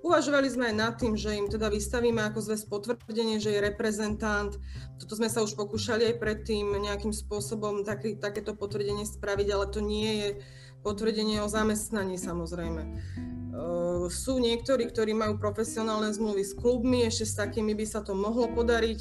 [0.06, 4.54] Uvažovali sme aj nad tým, že im teda vystavíme ako zväz potvrdenie, že je reprezentant.
[5.02, 9.82] Toto sme sa už pokúšali aj predtým nejakým spôsobom taký, takéto potvrdenie spraviť, ale to
[9.82, 10.30] nie je
[10.86, 12.82] potvrdenie o zamestnaní samozrejme.
[13.56, 18.14] Uh, sú niektorí, ktorí majú profesionálne zmluvy s klubmi, ešte s takými by sa to
[18.14, 19.00] mohlo podariť,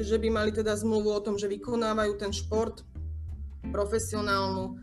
[0.00, 2.80] že by mali teda zmluvu o tom, že vykonávajú ten šport
[3.72, 4.78] profesionálnu.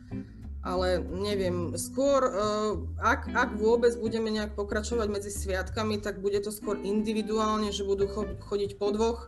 [0.63, 6.55] ale neviem, skôr, uh, ak, ak vôbec budeme nejak pokračovať medzi sviatkami, tak bude to
[6.55, 8.07] skôr individuálne, že budú
[8.47, 9.27] chodiť po dvoch.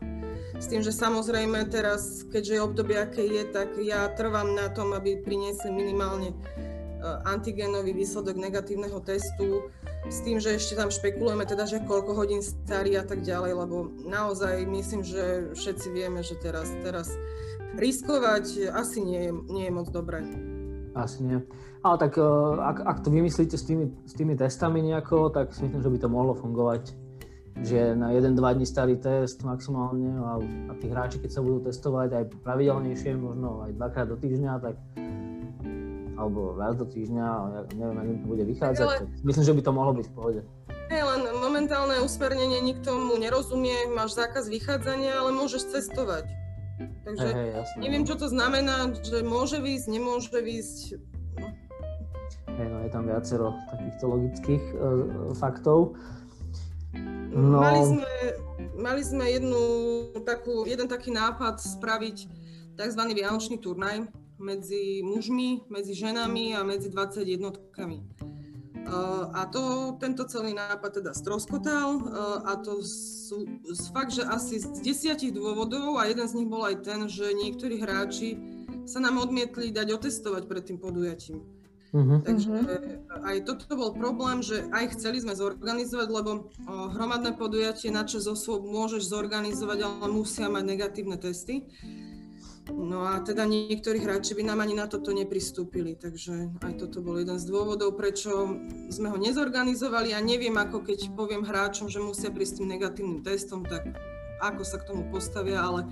[0.56, 4.96] S tým, že samozrejme teraz, keďže je obdobie, aké je, tak ja trvám na tom,
[4.96, 6.32] aby priniesli minimálne
[7.06, 9.70] uh, antigénový výsledok negatívneho testu,
[10.10, 13.94] s tým, že ešte tam špekulujeme teda, že koľko hodín starý a tak ďalej, lebo
[14.06, 17.10] naozaj myslím, že všetci vieme, že teraz, teraz
[17.78, 20.22] riskovať asi nie je, nie je moc dobré.
[20.96, 21.44] Asi nie.
[21.84, 22.24] Ale tak e,
[22.56, 25.98] ak, ak to vymyslíte s tými, s tými testami nejako, tak si myslím, že by
[26.00, 26.96] to mohlo fungovať.
[27.56, 30.40] Že na 1-2 dní starý test maximálne a,
[30.72, 34.76] a tí hráči, keď sa budú testovať aj pravidelnejšie, možno aj dvakrát do týždňa, tak
[36.16, 39.08] alebo raz do týždňa, ja neviem, ako to bude vychádzať, ale...
[39.24, 40.42] myslím, že by to mohlo byť v pohode.
[40.86, 46.30] Hey, len momentálne usmernenie nikto mu nerozumie, máš zákaz vychádzania, ale môžeš cestovať.
[47.04, 51.02] Takže hey, jasne, neviem, čo to znamená, že môže výsť, nemôže výsť.
[51.42, 51.48] No.
[52.56, 54.82] Hey, no je tam viacero takýchto logických uh,
[55.36, 55.98] faktov.
[57.36, 57.60] No...
[57.60, 58.14] Mali, sme,
[58.80, 59.62] mali sme jednu
[60.24, 62.18] takú, jeden taký nápad spraviť
[62.80, 63.02] tzv.
[63.12, 64.08] vianočný turnaj
[64.40, 68.04] medzi mužmi, medzi ženami a medzi 20 jednotkami.
[69.34, 72.06] A to, tento celý nápad teda stroskotal
[72.46, 73.50] a to sú
[73.90, 77.82] fakt, že asi z desiatich dôvodov a jeden z nich bol aj ten, že niektorí
[77.82, 78.38] hráči
[78.86, 81.42] sa nám odmietli dať otestovať pred tým podujatím.
[81.96, 82.22] Uh-huh.
[82.22, 82.54] Takže
[83.24, 88.70] aj toto bol problém, že aj chceli sme zorganizovať, lebo hromadné podujatie na 6 osôb
[88.70, 91.66] môžeš zorganizovať, ale musia mať negatívne testy.
[92.74, 97.22] No a teda niektorí hráči by nám ani na toto nepristúpili, takže aj toto bol
[97.22, 98.58] jeden z dôvodov, prečo
[98.90, 103.62] sme ho nezorganizovali a neviem, ako keď poviem hráčom, že musia prísť tým negatívnym testom,
[103.62, 103.94] tak
[104.42, 105.86] ako sa k tomu postavia, ale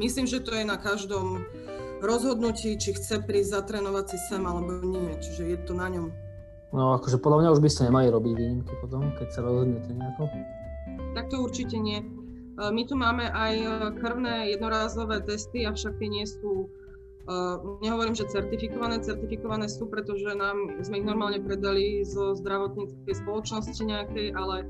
[0.00, 1.44] myslím, že to je na každom
[2.00, 6.08] rozhodnutí, či chce prísť zatrénovať si sem alebo nie, čiže je to na ňom.
[6.72, 10.24] No akože podľa mňa už by ste nemali robiť výnimky potom, keď sa rozhodnete nejako?
[11.14, 12.23] Tak to určite nie.
[12.54, 13.66] E, my tu máme aj e,
[13.98, 16.70] krvné jednorázové testy, avšak tie nie sú,
[17.26, 17.36] e,
[17.82, 24.34] nehovorím, že certifikované, certifikované sú, pretože nám, sme ich normálne predali zo zdravotníckej spoločnosti nejakej,
[24.34, 24.66] ale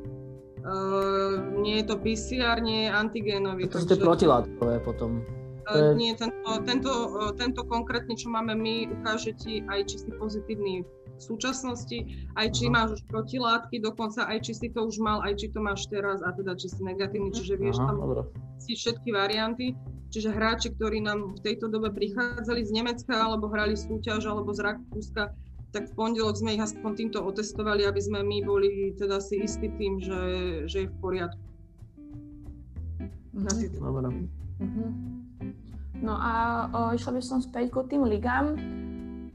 [1.60, 3.68] nie je to PCR, nie je antigénový.
[3.68, 5.20] To sú tie protilátkové potom.
[5.68, 6.92] Uh, nie, tento, tento,
[7.36, 10.80] tento konkrétne, čo máme my, ukáže ti aj či si pozitívny
[11.14, 11.98] v súčasnosti,
[12.34, 12.74] aj či Aha.
[12.74, 16.18] máš už protilátky, dokonca aj či si to už mal, aj či to máš teraz
[16.26, 17.36] a teda či si negatívny, mhm.
[17.38, 17.96] čiže vieš Aha, tam
[18.58, 19.78] si všetky varianty.
[20.14, 24.62] Čiže hráči, ktorí nám v tejto dobe prichádzali z Nemecka alebo hrali súťaž alebo z
[24.62, 25.34] Rakúska,
[25.74, 29.66] tak v pondelok sme ich aspoň týmto otestovali, aby sme my boli teda si istí
[29.74, 30.20] tým, že,
[30.70, 31.42] že je v poriadku.
[33.34, 33.74] Mhm.
[33.82, 34.08] Dobre.
[34.62, 34.86] Mhm.
[35.98, 36.32] No a
[36.70, 38.54] o, išla by som späť ku tým ligám.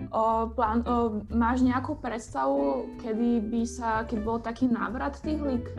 [0.09, 5.69] O, plán, o, máš nejakú predstavu, kedy by sa, keď bol taký návrat tých lík?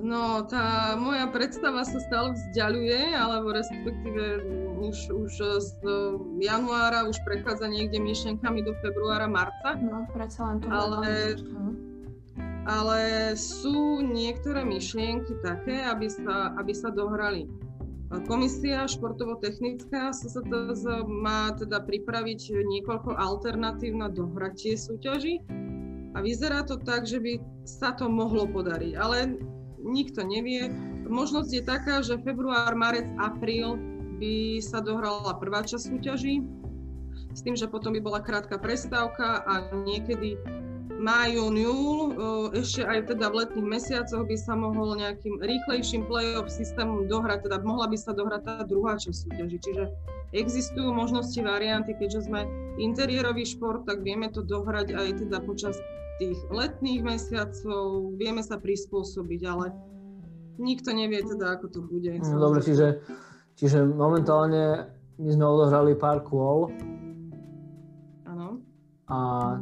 [0.00, 4.40] No, tá moja predstava sa stále vzdialuje, alebo respektíve
[4.80, 5.70] už, už z
[6.40, 9.76] januára už prechádza niekde myšlenkami do februára, marca.
[9.76, 11.36] No, predsa len to ale,
[12.64, 13.00] ale
[13.36, 17.44] sú niektoré myšlienky také, aby sa, aby sa dohrali.
[18.10, 25.38] Komisia športovo-technická SSTZ má teda pripraviť niekoľko alternatív na dohratie súťaží
[26.14, 29.38] a vyzerá to tak, že by sa to mohlo podariť, ale
[29.78, 30.66] nikto nevie.
[31.06, 33.78] Možnosť je taká, že február, marec, apríl
[34.18, 36.42] by sa dohrala prvá časť súťaží,
[37.30, 40.34] s tým, že potom by bola krátka prestávka a niekedy
[40.98, 41.98] máj, jún, júl,
[42.50, 47.62] ešte aj teda v letných mesiacoch by sa mohol nejakým rýchlejším play-off systémom dohrať, teda
[47.62, 49.58] mohla by sa dohrať tá druhá časť súťaži.
[49.62, 49.84] Čiže
[50.34, 52.46] existujú možnosti, varianty, keďže sme
[52.82, 55.78] interiérový šport, tak vieme to dohrať aj teda počas
[56.20, 59.72] tých letných mesiacov, vieme sa prispôsobiť, ale
[60.60, 62.12] nikto nevie teda, ako to bude.
[62.20, 63.00] Dobre, čiže,
[63.56, 66.68] čiže momentálne my sme odohrali pár kôl,
[69.10, 69.16] a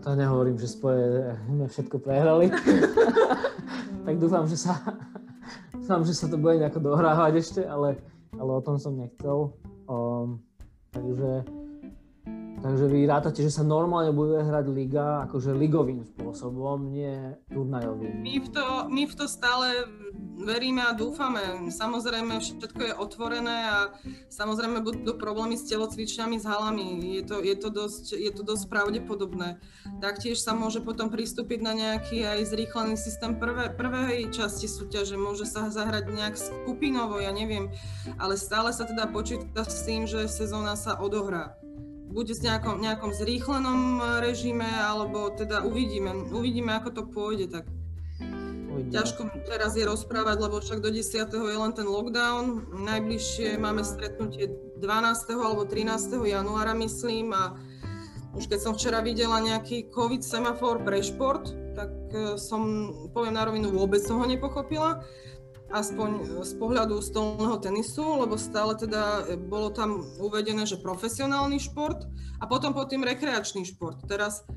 [0.04, 2.52] to nehovorím, že spoje všetko prehrali.
[4.06, 4.76] tak dúfam, že sa,
[5.72, 7.96] dúfam, že sa to bude nejako dohrávať ešte, ale,
[8.36, 9.56] ale o tom som nechcel.
[9.88, 10.44] Um,
[10.92, 11.48] takže
[12.58, 18.18] Takže vy rátate, že sa normálne bude hrať liga akože ligovým spôsobom, nie turnajovým.
[18.18, 19.86] My v to, my v to stále
[20.42, 21.70] veríme a dúfame.
[21.70, 23.78] Samozrejme, všetko je otvorené a
[24.30, 27.18] samozrejme budú problémy s telocvičňami, s halami.
[27.18, 29.62] Je to, je to, dosť, je to dosť pravdepodobné.
[30.02, 35.14] Taktiež sa môže potom pristúpiť na nejaký aj zrýchlený systém prvé, prvej časti súťaže.
[35.14, 37.70] Môže sa zahrať nejak skupinovo, ja neviem.
[38.18, 41.58] Ale stále sa teda počíta s tým, že sezóna sa odohrá
[42.08, 43.80] buď v nejakom, nejakom zrýchlenom
[44.24, 47.64] režime, alebo teda uvidíme, uvidíme, ako to pôjde, tak
[48.72, 48.92] Uvidíme.
[48.92, 51.28] ťažko teraz je rozprávať, lebo však do 10.
[51.28, 52.72] je len ten lockdown.
[52.84, 54.48] Najbližšie máme stretnutie
[54.80, 55.36] 12.
[55.36, 56.16] alebo 13.
[56.24, 57.54] januára, myslím, a
[58.36, 63.46] už keď som včera videla nejaký COVID semafor pre šport, tak e, som, poviem na
[63.46, 65.02] rovinu, vôbec som ho nepochopila
[65.68, 72.08] aspoň z pohľadu stolného tenisu, lebo stále teda bolo tam uvedené, že profesionálny šport
[72.40, 74.00] a potom pod tým rekreačný šport.
[74.08, 74.48] Teraz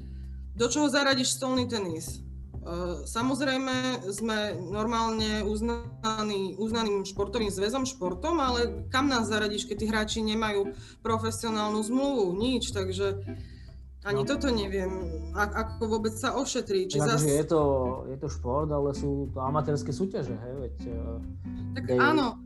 [0.55, 2.19] do čoho zaradiš stolný tenis?
[2.61, 9.85] E, samozrejme sme normálne uznaný, uznaným športovým zväzom športom, ale kam nás zaradíš, keď tí
[9.89, 12.37] hráči nemajú profesionálnu zmluvu?
[12.37, 13.19] Nič, takže
[14.01, 14.27] ani no.
[14.27, 14.89] toto neviem,
[15.37, 16.89] ako vôbec sa ošetrí.
[16.89, 17.21] Či zas...
[17.21, 17.61] je, to,
[18.09, 20.75] je to šport, ale sú to amatérske súťaže, hej, veď...
[20.89, 21.17] Eh,
[21.77, 22.41] tak dej, áno.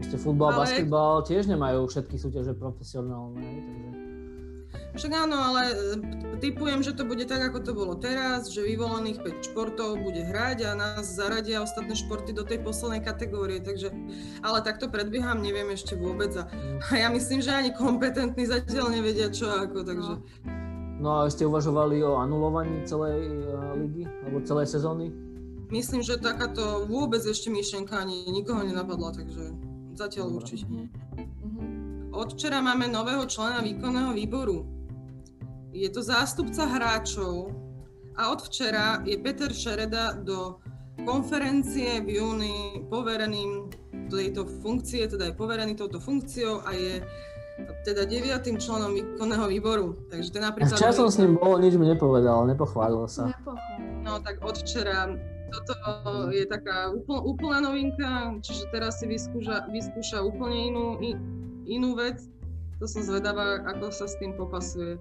[0.00, 0.68] Ešte futbal, ale...
[0.68, 3.99] basketbal tiež nemajú všetky súťaže profesionálne, takže...
[4.90, 5.74] Však áno, ale e,
[6.42, 10.66] typujem, že to bude tak, ako to bolo teraz, že vyvolených 5 športov bude hrať
[10.66, 13.94] a nás zaradia ostatné športy do tej poslednej kategórie, takže,
[14.42, 16.50] ale takto predbieham, neviem ešte vôbec a,
[16.90, 20.12] a ja myslím, že ani kompetentní zatiaľ nevedia čo ako, takže...
[21.00, 25.08] No a ste uvažovali o anulovaní celej uh, ligy, alebo celej sezóny?
[25.72, 29.54] Myslím, že takáto vôbec ešte myšlenka ani nikoho nenapadla, takže
[29.96, 30.38] zatiaľ Dobre.
[30.42, 30.84] určite nie.
[32.20, 34.68] Od včera máme nového člena výkonného výboru.
[35.72, 37.48] Je to zástupca hráčov
[38.12, 40.60] a od včera je Peter Šereda do
[41.08, 43.72] konferencie v júni povereným
[44.12, 47.00] tejto funkcie, teda je poverený touto funkciou a je
[47.88, 49.96] teda deviatým členom výkonného výboru.
[50.12, 50.76] Takže ten napríklad...
[50.76, 53.32] Včera som s ním bol, nič mi nepovedal, nepochválil sa.
[54.04, 55.08] No tak od včera
[55.56, 55.74] toto
[56.36, 60.86] je taká úpl, úplná novinka, čiže teraz si vyskúša, vyskúša úplne inú,
[61.70, 62.18] inú vec.
[62.82, 64.98] To som zvedavá, ako sa s tým popasuje.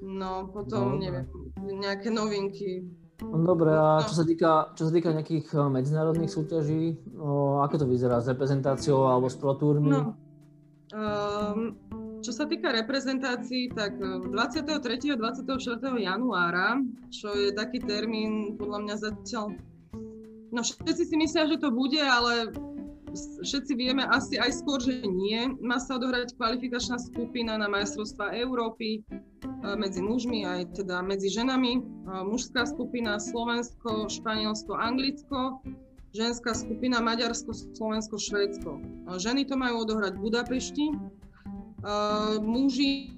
[0.00, 1.28] No, potom, no, neviem,
[1.60, 2.88] nejaké novinky.
[3.20, 7.84] No, dobre, a čo sa týka, čo sa týka nejakých eh, medzinárodných súťaží, no, ako
[7.84, 9.92] to vyzerá s reprezentáciou alebo s protúrmi?
[9.92, 10.16] No,
[10.96, 11.76] um,
[12.24, 15.12] čo sa týka reprezentácií, tak 23.
[15.12, 16.00] a 24.
[16.00, 16.80] januára,
[17.12, 19.56] čo je taký termín, podľa mňa zatiaľ...
[20.50, 22.52] No všetci si myslia, že to bude, ale
[23.16, 25.52] všetci vieme asi aj skôr, že nie.
[25.60, 29.00] Má sa odohrať kvalifikačná skupina na majstrovstvá Európy e,
[29.76, 31.72] medzi mužmi aj teda medzi ženami.
[31.78, 31.82] E,
[32.26, 35.62] mužská skupina Slovensko, Španielsko, Anglicko,
[36.14, 38.70] ženská skupina Maďarsko, Slovensko, Švédsko.
[38.78, 38.80] E,
[39.18, 40.86] ženy to majú odohrať v Budapešti.
[42.44, 43.16] Muži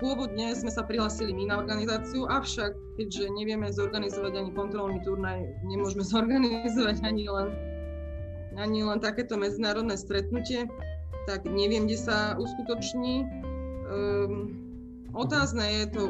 [0.00, 6.00] pôvodne sme sa prihlásili my na organizáciu, avšak keďže nevieme zorganizovať ani kontrolný turnaj, nemôžeme
[6.16, 7.71] zorganizovať ani len
[8.56, 10.68] ani len takéto medzinárodné stretnutie,
[11.24, 13.24] tak neviem, kde sa uskutoční.
[13.92, 14.56] Um,
[15.14, 16.02] otázne je to,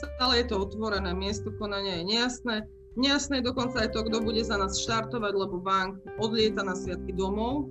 [0.00, 2.56] stále je to otvorené, miesto konania je nejasné.
[2.96, 7.12] Nejasné je dokonca aj to, kto bude za nás štartovať, lebo bank odlieta na sviatky
[7.12, 7.68] domov.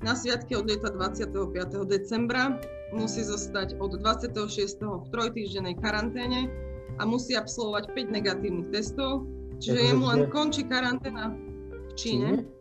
[0.00, 1.36] Na sviatky odlieta 25.
[1.84, 2.56] decembra,
[2.96, 4.80] musí zostať od 26.
[4.80, 6.48] v trojtýždenej karanténe
[6.96, 9.28] a musí absolvovať 5 negatívnych testov,
[9.60, 11.36] čiže jemu len končí karanténa
[11.68, 12.28] v Číne.
[12.40, 12.57] Číne?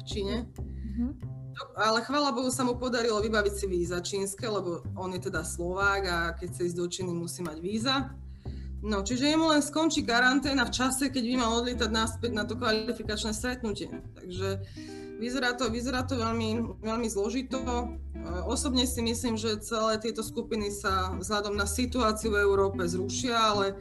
[0.00, 0.36] V Číne.
[0.48, 1.10] Mm-hmm.
[1.76, 6.02] Ale chvála Bohu sa mu podarilo vybaviť si víza čínske, lebo on je teda Slovák
[6.08, 8.16] a keď chce ísť do Číny, musí mať víza.
[8.80, 12.56] No, čiže jemu len skončí karanténa v čase, keď by mal odlietať naspäť na to
[12.56, 13.92] kvalifikačné stretnutie.
[14.16, 14.64] Takže
[15.20, 17.60] vyzerá to, vyzerá to veľmi, veľmi zložito.
[17.60, 17.84] E,
[18.48, 23.76] osobne si myslím, že celé tieto skupiny sa vzhľadom na situáciu v Európe zrušia, ale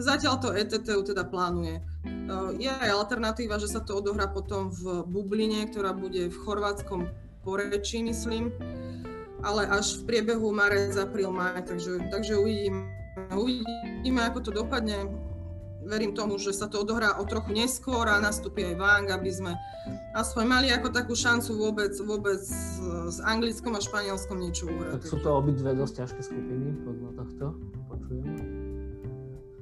[0.00, 1.84] zatiaľ to ETTU teda plánuje.
[2.26, 7.06] Eh, je aj alternatíva, že sa to odohrá potom v bubline, ktorá bude v chorvátskom
[7.46, 8.50] porečí, myslím,
[9.46, 12.90] ale až v priebehu marec, apríl, maj, takže, takže uvidíme.
[13.30, 15.06] Uvidíme, ako to dopadne.
[15.86, 19.54] Verím tomu, že sa to odohrá o trochu neskôr a nastúpi aj Vang, aby sme
[20.18, 22.42] aspoň mali ako takú šancu vôbec, vôbec
[23.06, 24.98] s Anglickom a Španielskom niečo uhrať.
[24.98, 27.44] Tak sú to obidve dosť ťažké skupiny podľa tohto.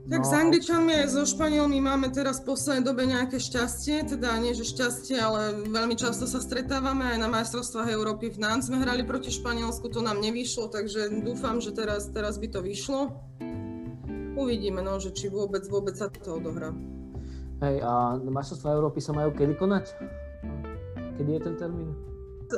[0.04, 0.28] Tak no.
[0.28, 4.68] s Angličanmi aj so Španielmi máme teraz v poslednej dobe nejaké šťastie, teda nie že
[4.68, 9.32] šťastie, ale veľmi často sa stretávame aj na majstrovstvách Európy v Nantes sme hrali proti
[9.32, 13.16] Španielsku, to nám nevyšlo, takže dúfam, že teraz, teraz by to vyšlo.
[14.36, 16.76] Uvidíme, no, že či vôbec, vôbec sa to odohrá.
[17.64, 19.88] Hej, a majstrovstvá Európy sa majú kedy konať?
[21.16, 21.96] Kedy je ten termín?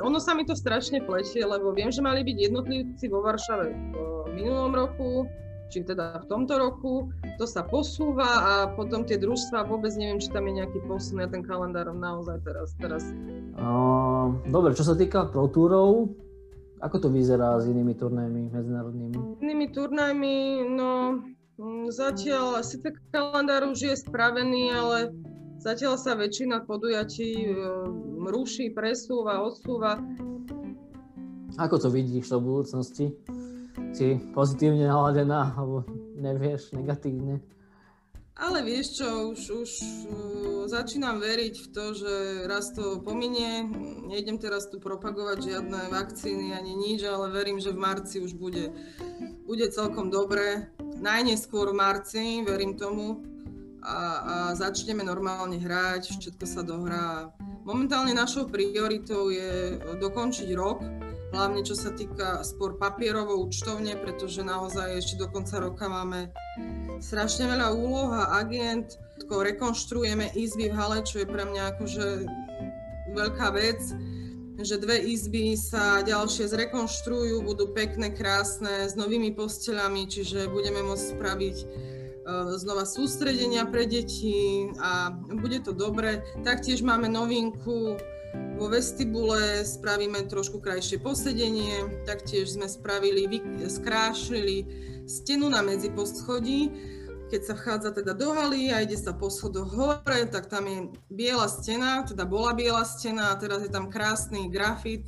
[0.03, 4.31] Ono sa mi to strašne plečie, lebo viem, že mali byť jednotlivci vo Varšave v
[4.35, 5.31] minulom roku,
[5.71, 10.31] či teda v tomto roku, to sa posúva a potom tie družstva, vôbec neviem, či
[10.31, 13.03] tam je nejaký posun, ja ten kalendár naozaj teraz, teraz.
[13.59, 16.15] Uh, dobre, čo sa týka protúrov,
[16.77, 19.41] Ako to vyzerá s inými turnajmi medzinárodnými?
[19.41, 20.37] Inými turnajmi,
[20.77, 21.25] no
[21.57, 24.99] mm, zatiaľ, síce kalendár už je spravený, ale
[25.57, 29.97] zatiaľ sa väčšina podujatí um, ruší, presúva, odsúva.
[31.57, 33.17] Ako to vidíš do budúcnosti?
[33.97, 35.81] Si pozitívne naladená, alebo
[36.21, 37.41] nevieš, negatívne?
[38.37, 42.13] Ale vieš čo, už, už uh, začínam veriť v to, že
[42.45, 43.65] raz to pominie.
[44.05, 48.77] Nejdem teraz tu propagovať žiadne vakcíny ani nič, ale verím, že v marci už bude,
[49.49, 50.69] bude celkom dobre.
[51.01, 53.25] Najneskôr v marci, verím tomu.
[53.81, 57.33] A, a začneme normálne hrať, všetko sa dohrá.
[57.65, 60.85] Momentálne našou prioritou je dokončiť rok,
[61.37, 66.33] hlavne čo sa týka spor papierovo účtovne, pretože naozaj ešte do konca roka máme
[67.05, 68.97] strašne veľa úloh a agent,
[69.29, 72.05] rekonštruujeme izby v hale, čo je pre mňa akože
[73.13, 73.81] veľká vec,
[74.57, 81.07] že dve izby sa ďalšie zrekonštruujú, budú pekné, krásne, s novými posteľami, čiže budeme môcť
[81.13, 81.67] spraviť e,
[82.57, 86.25] znova sústredenia pre deti a bude to dobre.
[86.41, 88.01] Taktiež máme novinku,
[88.57, 93.29] vo vestibule spravíme trošku krajšie posedenie, taktiež sme spravili,
[93.69, 94.65] skrášili
[95.05, 96.73] stenu na medzi poschodí.
[97.27, 100.79] Keď sa vchádza teda do haly a ide sa po schodoch hore, tak tam je
[101.11, 105.05] biela stena, teda bola biela stena a teraz je tam krásny grafit,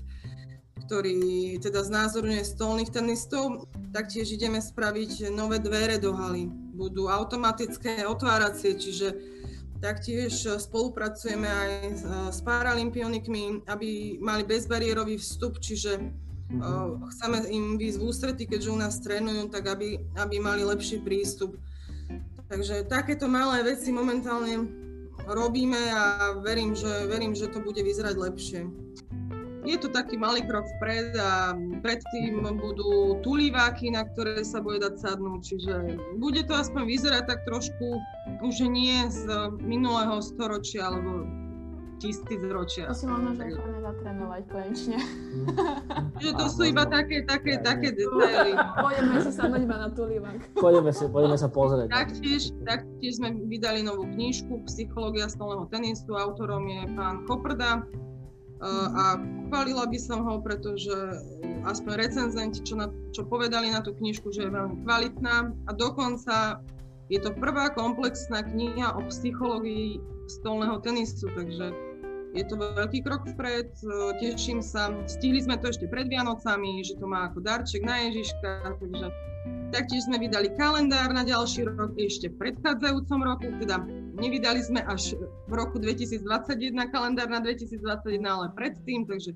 [0.85, 3.71] ktorý teda znázorňuje stolných tenistov.
[3.95, 6.51] Taktiež ideme spraviť nové dvere do haly.
[6.75, 9.38] Budú automatické otváracie, čiže
[9.79, 11.73] Taktiež spolupracujeme aj
[12.35, 18.79] s paralympionikmi, aby mali bezbariérový vstup, čiže uh, chceme im výsť v ústrety, keďže u
[18.79, 21.55] nás trénujú, tak aby, aby mali lepší prístup.
[22.51, 24.67] Takže takéto malé veci momentálne
[25.31, 28.61] robíme a verím, že, verím, že to bude vyzerať lepšie
[29.69, 31.53] je to taký malý krok vpred a
[31.85, 35.75] predtým budú tuliváky, na ktoré sa bude dať sadnúť, čiže
[36.17, 38.01] bude to aspoň vyzerať tak trošku
[38.41, 39.29] už nie z
[39.61, 41.29] minulého storočia alebo
[41.99, 42.87] tisíc ročia.
[42.89, 44.99] To si možno, že nechám zatrénovať konečne.
[46.23, 48.55] Že to sú iba také, také, také detaily.
[48.55, 50.41] Pôjdeme si sadnúť iba na tulivák.
[50.55, 51.91] Poďme, si, poďme sa pozrieť.
[51.91, 56.15] Taktiež, taktiež sme vydali novú knižku Psychológia stolného tenisu.
[56.15, 57.83] Autorom je pán Koprda
[58.63, 60.91] a chválila by som ho, pretože
[61.63, 66.59] aspoň recenzenti, čo, na, čo povedali na tú knižku, že je veľmi kvalitná a dokonca
[67.09, 71.73] je to prvá komplexná kniha o psychológii stolného tenisu, takže
[72.37, 73.73] je to veľký krok vpred,
[74.21, 74.93] teším sa.
[75.09, 79.07] Stihli sme to ešte pred Vianocami, že to má ako darček na Ježiška, takže
[79.73, 83.81] taktiež sme vydali kalendár na ďalší rok ešte v predchádzajúcom roku, teda
[84.19, 85.15] nevydali sme až
[85.49, 86.23] v roku 2021
[86.93, 89.33] kalendár na 2021, ale predtým, takže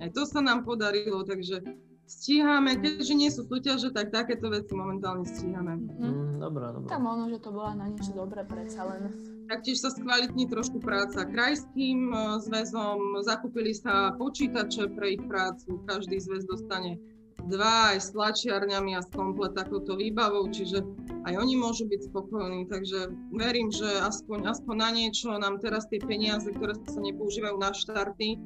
[0.00, 1.60] aj to sa nám podarilo, takže
[2.06, 5.80] stíhame, keďže nie sú súťaže, tak takéto veci momentálne stíhame.
[5.80, 6.88] Mm, dobré, dobré.
[6.90, 9.08] Tam ono, že to bola na niečo dobré predsa len.
[9.48, 12.16] Taktiež sa skvalitní trošku práca krajským e,
[12.46, 17.00] zväzom, zakúpili sa počítače pre ich prácu, každý zväz dostane
[17.48, 20.84] dva aj s tlačiarňami a s komplet takouto výbavou, čiže
[21.26, 26.02] aj oni môžu byť spokojní, takže verím, že aspoň, aspoň na niečo nám teraz tie
[26.02, 28.38] peniaze, ktoré sa nepoužívajú na štarty,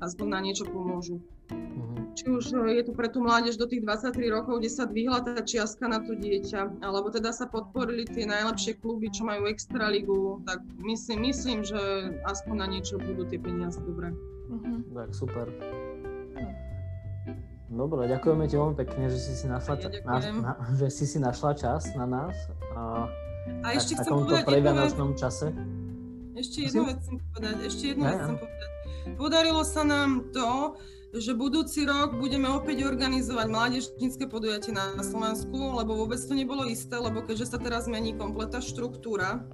[0.00, 1.20] aspoň na niečo pomôžu.
[1.52, 2.00] Uh-huh.
[2.16, 5.20] Či už e, je to pre tú mládež do tých 23 rokov, kde sa dvihla
[5.20, 10.40] tá čiastka na to dieťa, alebo teda sa podporili tie najlepšie kluby, čo majú extraligu,
[10.48, 11.80] tak myslím, myslím, že
[12.24, 14.12] aspoň na niečo budú tie peniaze dobré.
[14.48, 14.80] Uh-huh.
[14.96, 15.46] Tak super.
[17.74, 21.18] Dobre, ďakujeme ti veľmi pekne, že si si našla, ja na, na, že si si
[21.18, 22.34] našla čas na nás.
[22.78, 23.10] A,
[23.66, 24.94] a ešte chcem povedať vec.
[25.18, 25.50] čase.
[26.38, 27.54] Ešte jednu vec chcem povedať.
[27.66, 28.68] Ešte jednu vec chcem povedať.
[29.18, 30.78] Podarilo sa nám to,
[31.14, 36.98] že budúci rok budeme opäť organizovať mládežnícke podujatie na Slovensku, lebo vôbec to nebolo isté,
[36.98, 39.46] lebo keďže sa teraz mení kompletná štruktúra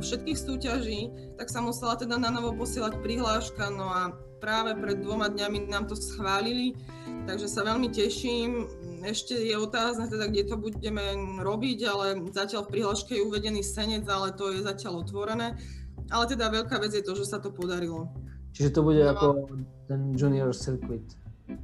[0.00, 5.28] všetkých súťaží, tak sa musela teda na novo posielať prihláška, no a práve pred dvoma
[5.28, 6.72] dňami nám to schválili
[7.28, 8.66] Takže sa veľmi teším.
[9.04, 14.04] Ešte je otázne, teda, kde to budeme robiť, ale zatiaľ v prihláške je uvedený senec,
[14.08, 15.56] ale to je zatiaľ otvorené.
[16.10, 18.10] Ale teda veľká vec je to, že sa to podarilo.
[18.50, 19.14] Čiže to bude no.
[19.14, 19.26] ako
[19.86, 21.06] ten junior circuit.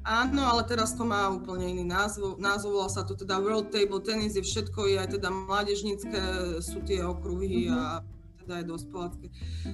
[0.07, 2.39] Áno, ale teraz to má úplne iný názov.
[2.39, 6.21] Názov volá sa to teda World Table Tennis, je všetko, je aj teda mládežnícke,
[6.63, 8.03] sú tie okruhy a
[8.47, 9.27] teda aj dospelácké.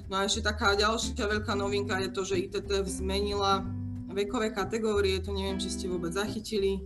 [0.09, 3.61] No a ešte taká ďalšia veľká novinka je to, že ITTF zmenila
[4.13, 6.85] vekové kategórie, to neviem, či ste vôbec zachytili.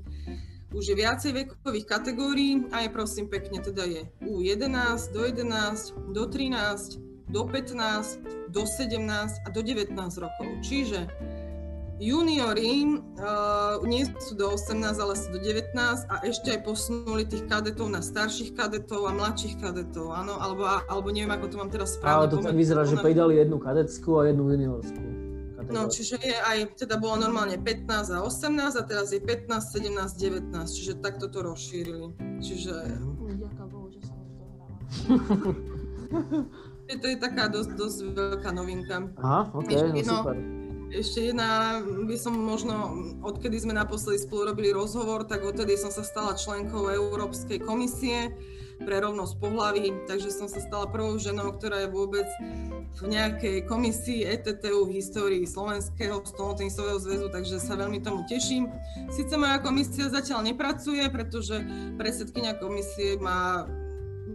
[0.75, 6.23] Už je viacej vekových kategórií a je prosím pekne, teda je U11, do 11, do
[6.27, 6.99] 13,
[7.31, 10.47] do 15, do 17 a do 19 rokov.
[10.63, 11.07] Čiže
[11.97, 15.73] Juniori uh, nie sú do 18, ale sú do 19
[16.05, 21.09] a ešte aj posunuli tých kadetov na starších kadetov a mladších kadetov, áno, alebo, alebo
[21.09, 22.29] neviem, ako to mám teraz správne.
[22.29, 25.01] Ale to tak vyzerá, že pridali jednu kadetskú a jednu juniorskú.
[25.67, 30.53] No, čiže je aj, teda bolo normálne 15 a 18 a teraz je 15, 17,
[30.53, 32.13] 19, čiže takto to rozšírili.
[32.39, 32.73] Čiže...
[33.35, 34.75] Ďaká Bohu, že sa už dohráva.
[37.03, 39.11] to je taká dosť, dosť veľká novinka.
[39.19, 40.35] Aha, ok, no super.
[40.87, 45.99] Ešte jedna, by som možno, odkedy sme naposledy spolu robili rozhovor, tak odtedy som sa
[45.99, 48.31] stala členkou Európskej komisie
[48.79, 52.27] pre rovnosť pohlaví, takže som sa stala prvou ženou, ktorá je vôbec
[53.03, 58.69] v nejakej komisii ETTU v histórii Slovenského stolnotenisového zväzu, takže sa veľmi tomu teším.
[59.11, 61.57] Sice moja komisia zatiaľ nepracuje, pretože
[61.99, 63.67] predsedkynia komisie má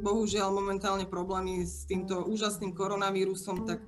[0.03, 3.81] bohužiaľ momentálne problémy s týmto úžasným koronavírusom, tak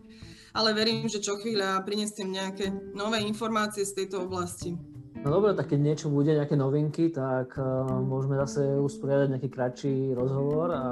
[0.55, 4.79] ale verím, že čo chvíľa prinesiem nejaké nové informácie z tejto oblasti.
[5.25, 9.95] No dobre, tak keď niečo bude, nejaké novinky, tak uh, môžeme zase usporiadať nejaký kratší
[10.15, 10.83] rozhovor a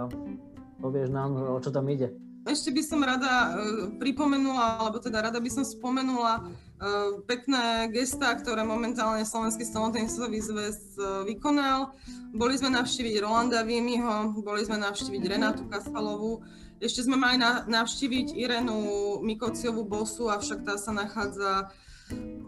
[0.81, 2.11] povieš nám, o čo tam ide.
[2.43, 8.35] Ešte by som rada uh, pripomenula, alebo teda rada by som spomenula uh, pekné gestá,
[8.35, 11.95] ktoré momentálne Slovenský stomatologicový zväz uh, vykonal.
[12.35, 16.43] Boli sme navštíviť Rolanda Viemiho, boli sme navštíviť Renátu Kaspalovú,
[16.83, 21.71] ešte sme mali na, navštíviť Irenu Mikociovú bosu, avšak tá sa nachádza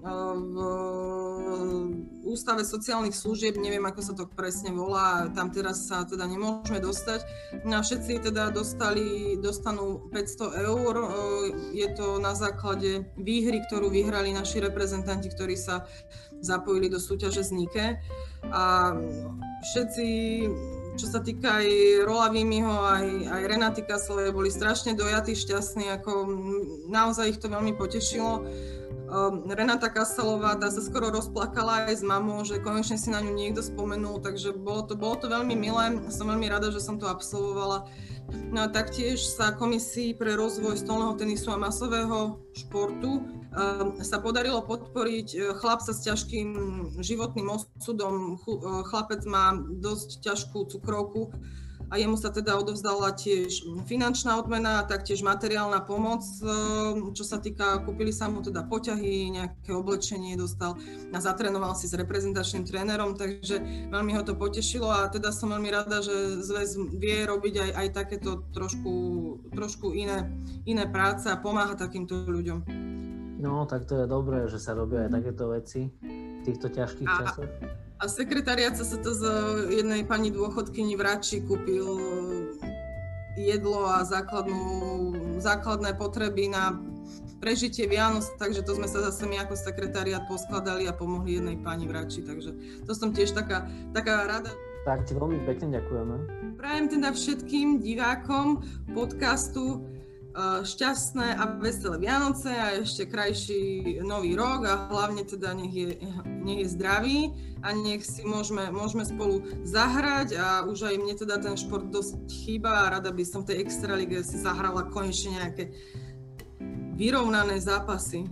[0.05, 0.57] v
[2.25, 7.21] Ústave sociálnych služieb, neviem ako sa to presne volá, tam teraz sa teda nemôžeme dostať.
[7.65, 11.09] No a všetci teda dostali, dostanú 500 eur, e,
[11.79, 15.87] je to na základe výhry, ktorú vyhrali naši reprezentanti, ktorí sa
[16.43, 17.87] zapojili do súťaže z Nike.
[18.51, 18.93] A
[19.63, 20.07] všetci
[20.95, 21.67] čo sa týka aj
[22.07, 26.31] Rola Vimiho, aj, aj Renaty Kaslovej, boli strašne dojatí, šťastní, ako
[26.87, 28.47] naozaj ich to veľmi potešilo.
[29.15, 33.31] Um, Renata Kasalová, tá sa skoro rozplakala aj s mamou, že konečne si na ňu
[33.31, 36.03] niekto spomenul, takže bolo to, bolo to veľmi milé.
[36.11, 37.87] Som veľmi rada, že som to absolvovala.
[38.51, 44.67] No a taktiež sa Komisii pre rozvoj stolného tenisu a masového športu um, sa podarilo
[44.67, 46.51] podporiť uh, chlapca s ťažkým
[46.99, 48.35] životným osudom.
[48.91, 51.31] Chlapec má dosť ťažkú cukrovku
[51.91, 57.41] a jemu sa teda odovzdala tiež finančná odmena a taktiež materiálna pomoc, ehm, čo sa
[57.41, 60.77] týka, kúpili sa mu teda poťahy, nejaké oblečenie dostal
[61.13, 65.71] a zatrenoval si s reprezentačným trénerom, takže veľmi ho to potešilo a teda som veľmi
[65.71, 68.93] rada, že zväz vie robiť aj, aj takéto trošku,
[69.53, 70.31] trošku iné,
[70.65, 72.59] iné práce a pomáha takýmto ľuďom.
[73.45, 77.17] No, tak to je dobré, že sa robia aj takéto veci v týchto ťažkých a,
[77.21, 77.53] časoch.
[78.05, 79.25] A sekretariat sa to z
[79.81, 81.89] jednej pani dôchodkyni v Rači kúpil
[83.33, 84.61] jedlo a základnú,
[85.41, 86.85] základné potreby na
[87.41, 91.89] prežitie Vianoc, takže to sme sa zase my ako sekretariat poskladali a pomohli jednej pani
[91.89, 92.53] v Rači, takže
[92.85, 93.65] to som tiež taká,
[93.97, 94.53] taká rada.
[94.85, 96.15] Tak ti veľmi pekne ďakujeme.
[96.61, 99.94] Prajem teda všetkým divákom podcastu Eh,
[100.67, 105.95] šťastné a veselé Vianoce a ešte krajší nový rok a hlavne teda nech je,
[106.43, 107.19] nech je zdravý
[107.63, 112.27] a nech si môžeme, môžeme spolu zahrať a už aj mne teda ten šport dosť
[112.27, 115.71] chýba a rada by som v tej Extralige si zahrala konečne nejaké
[116.99, 118.27] vyrovnané zápasy.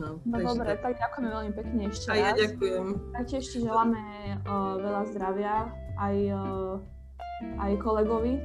[0.00, 2.86] No, no dobre, tak ďakujeme veľmi pekne ešte A ja ďakujem.
[3.14, 4.00] Taktiež ti želáme
[4.48, 5.54] uh, veľa zdravia
[6.00, 6.74] aj, uh,
[7.60, 8.40] aj kolegovi,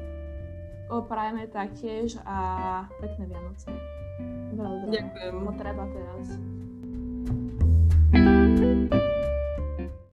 [1.06, 2.38] prajeme taktiež a
[3.02, 3.70] pekné Vianoce.
[4.56, 5.34] Veľa Ďakujem.
[5.44, 6.26] Potreba teraz.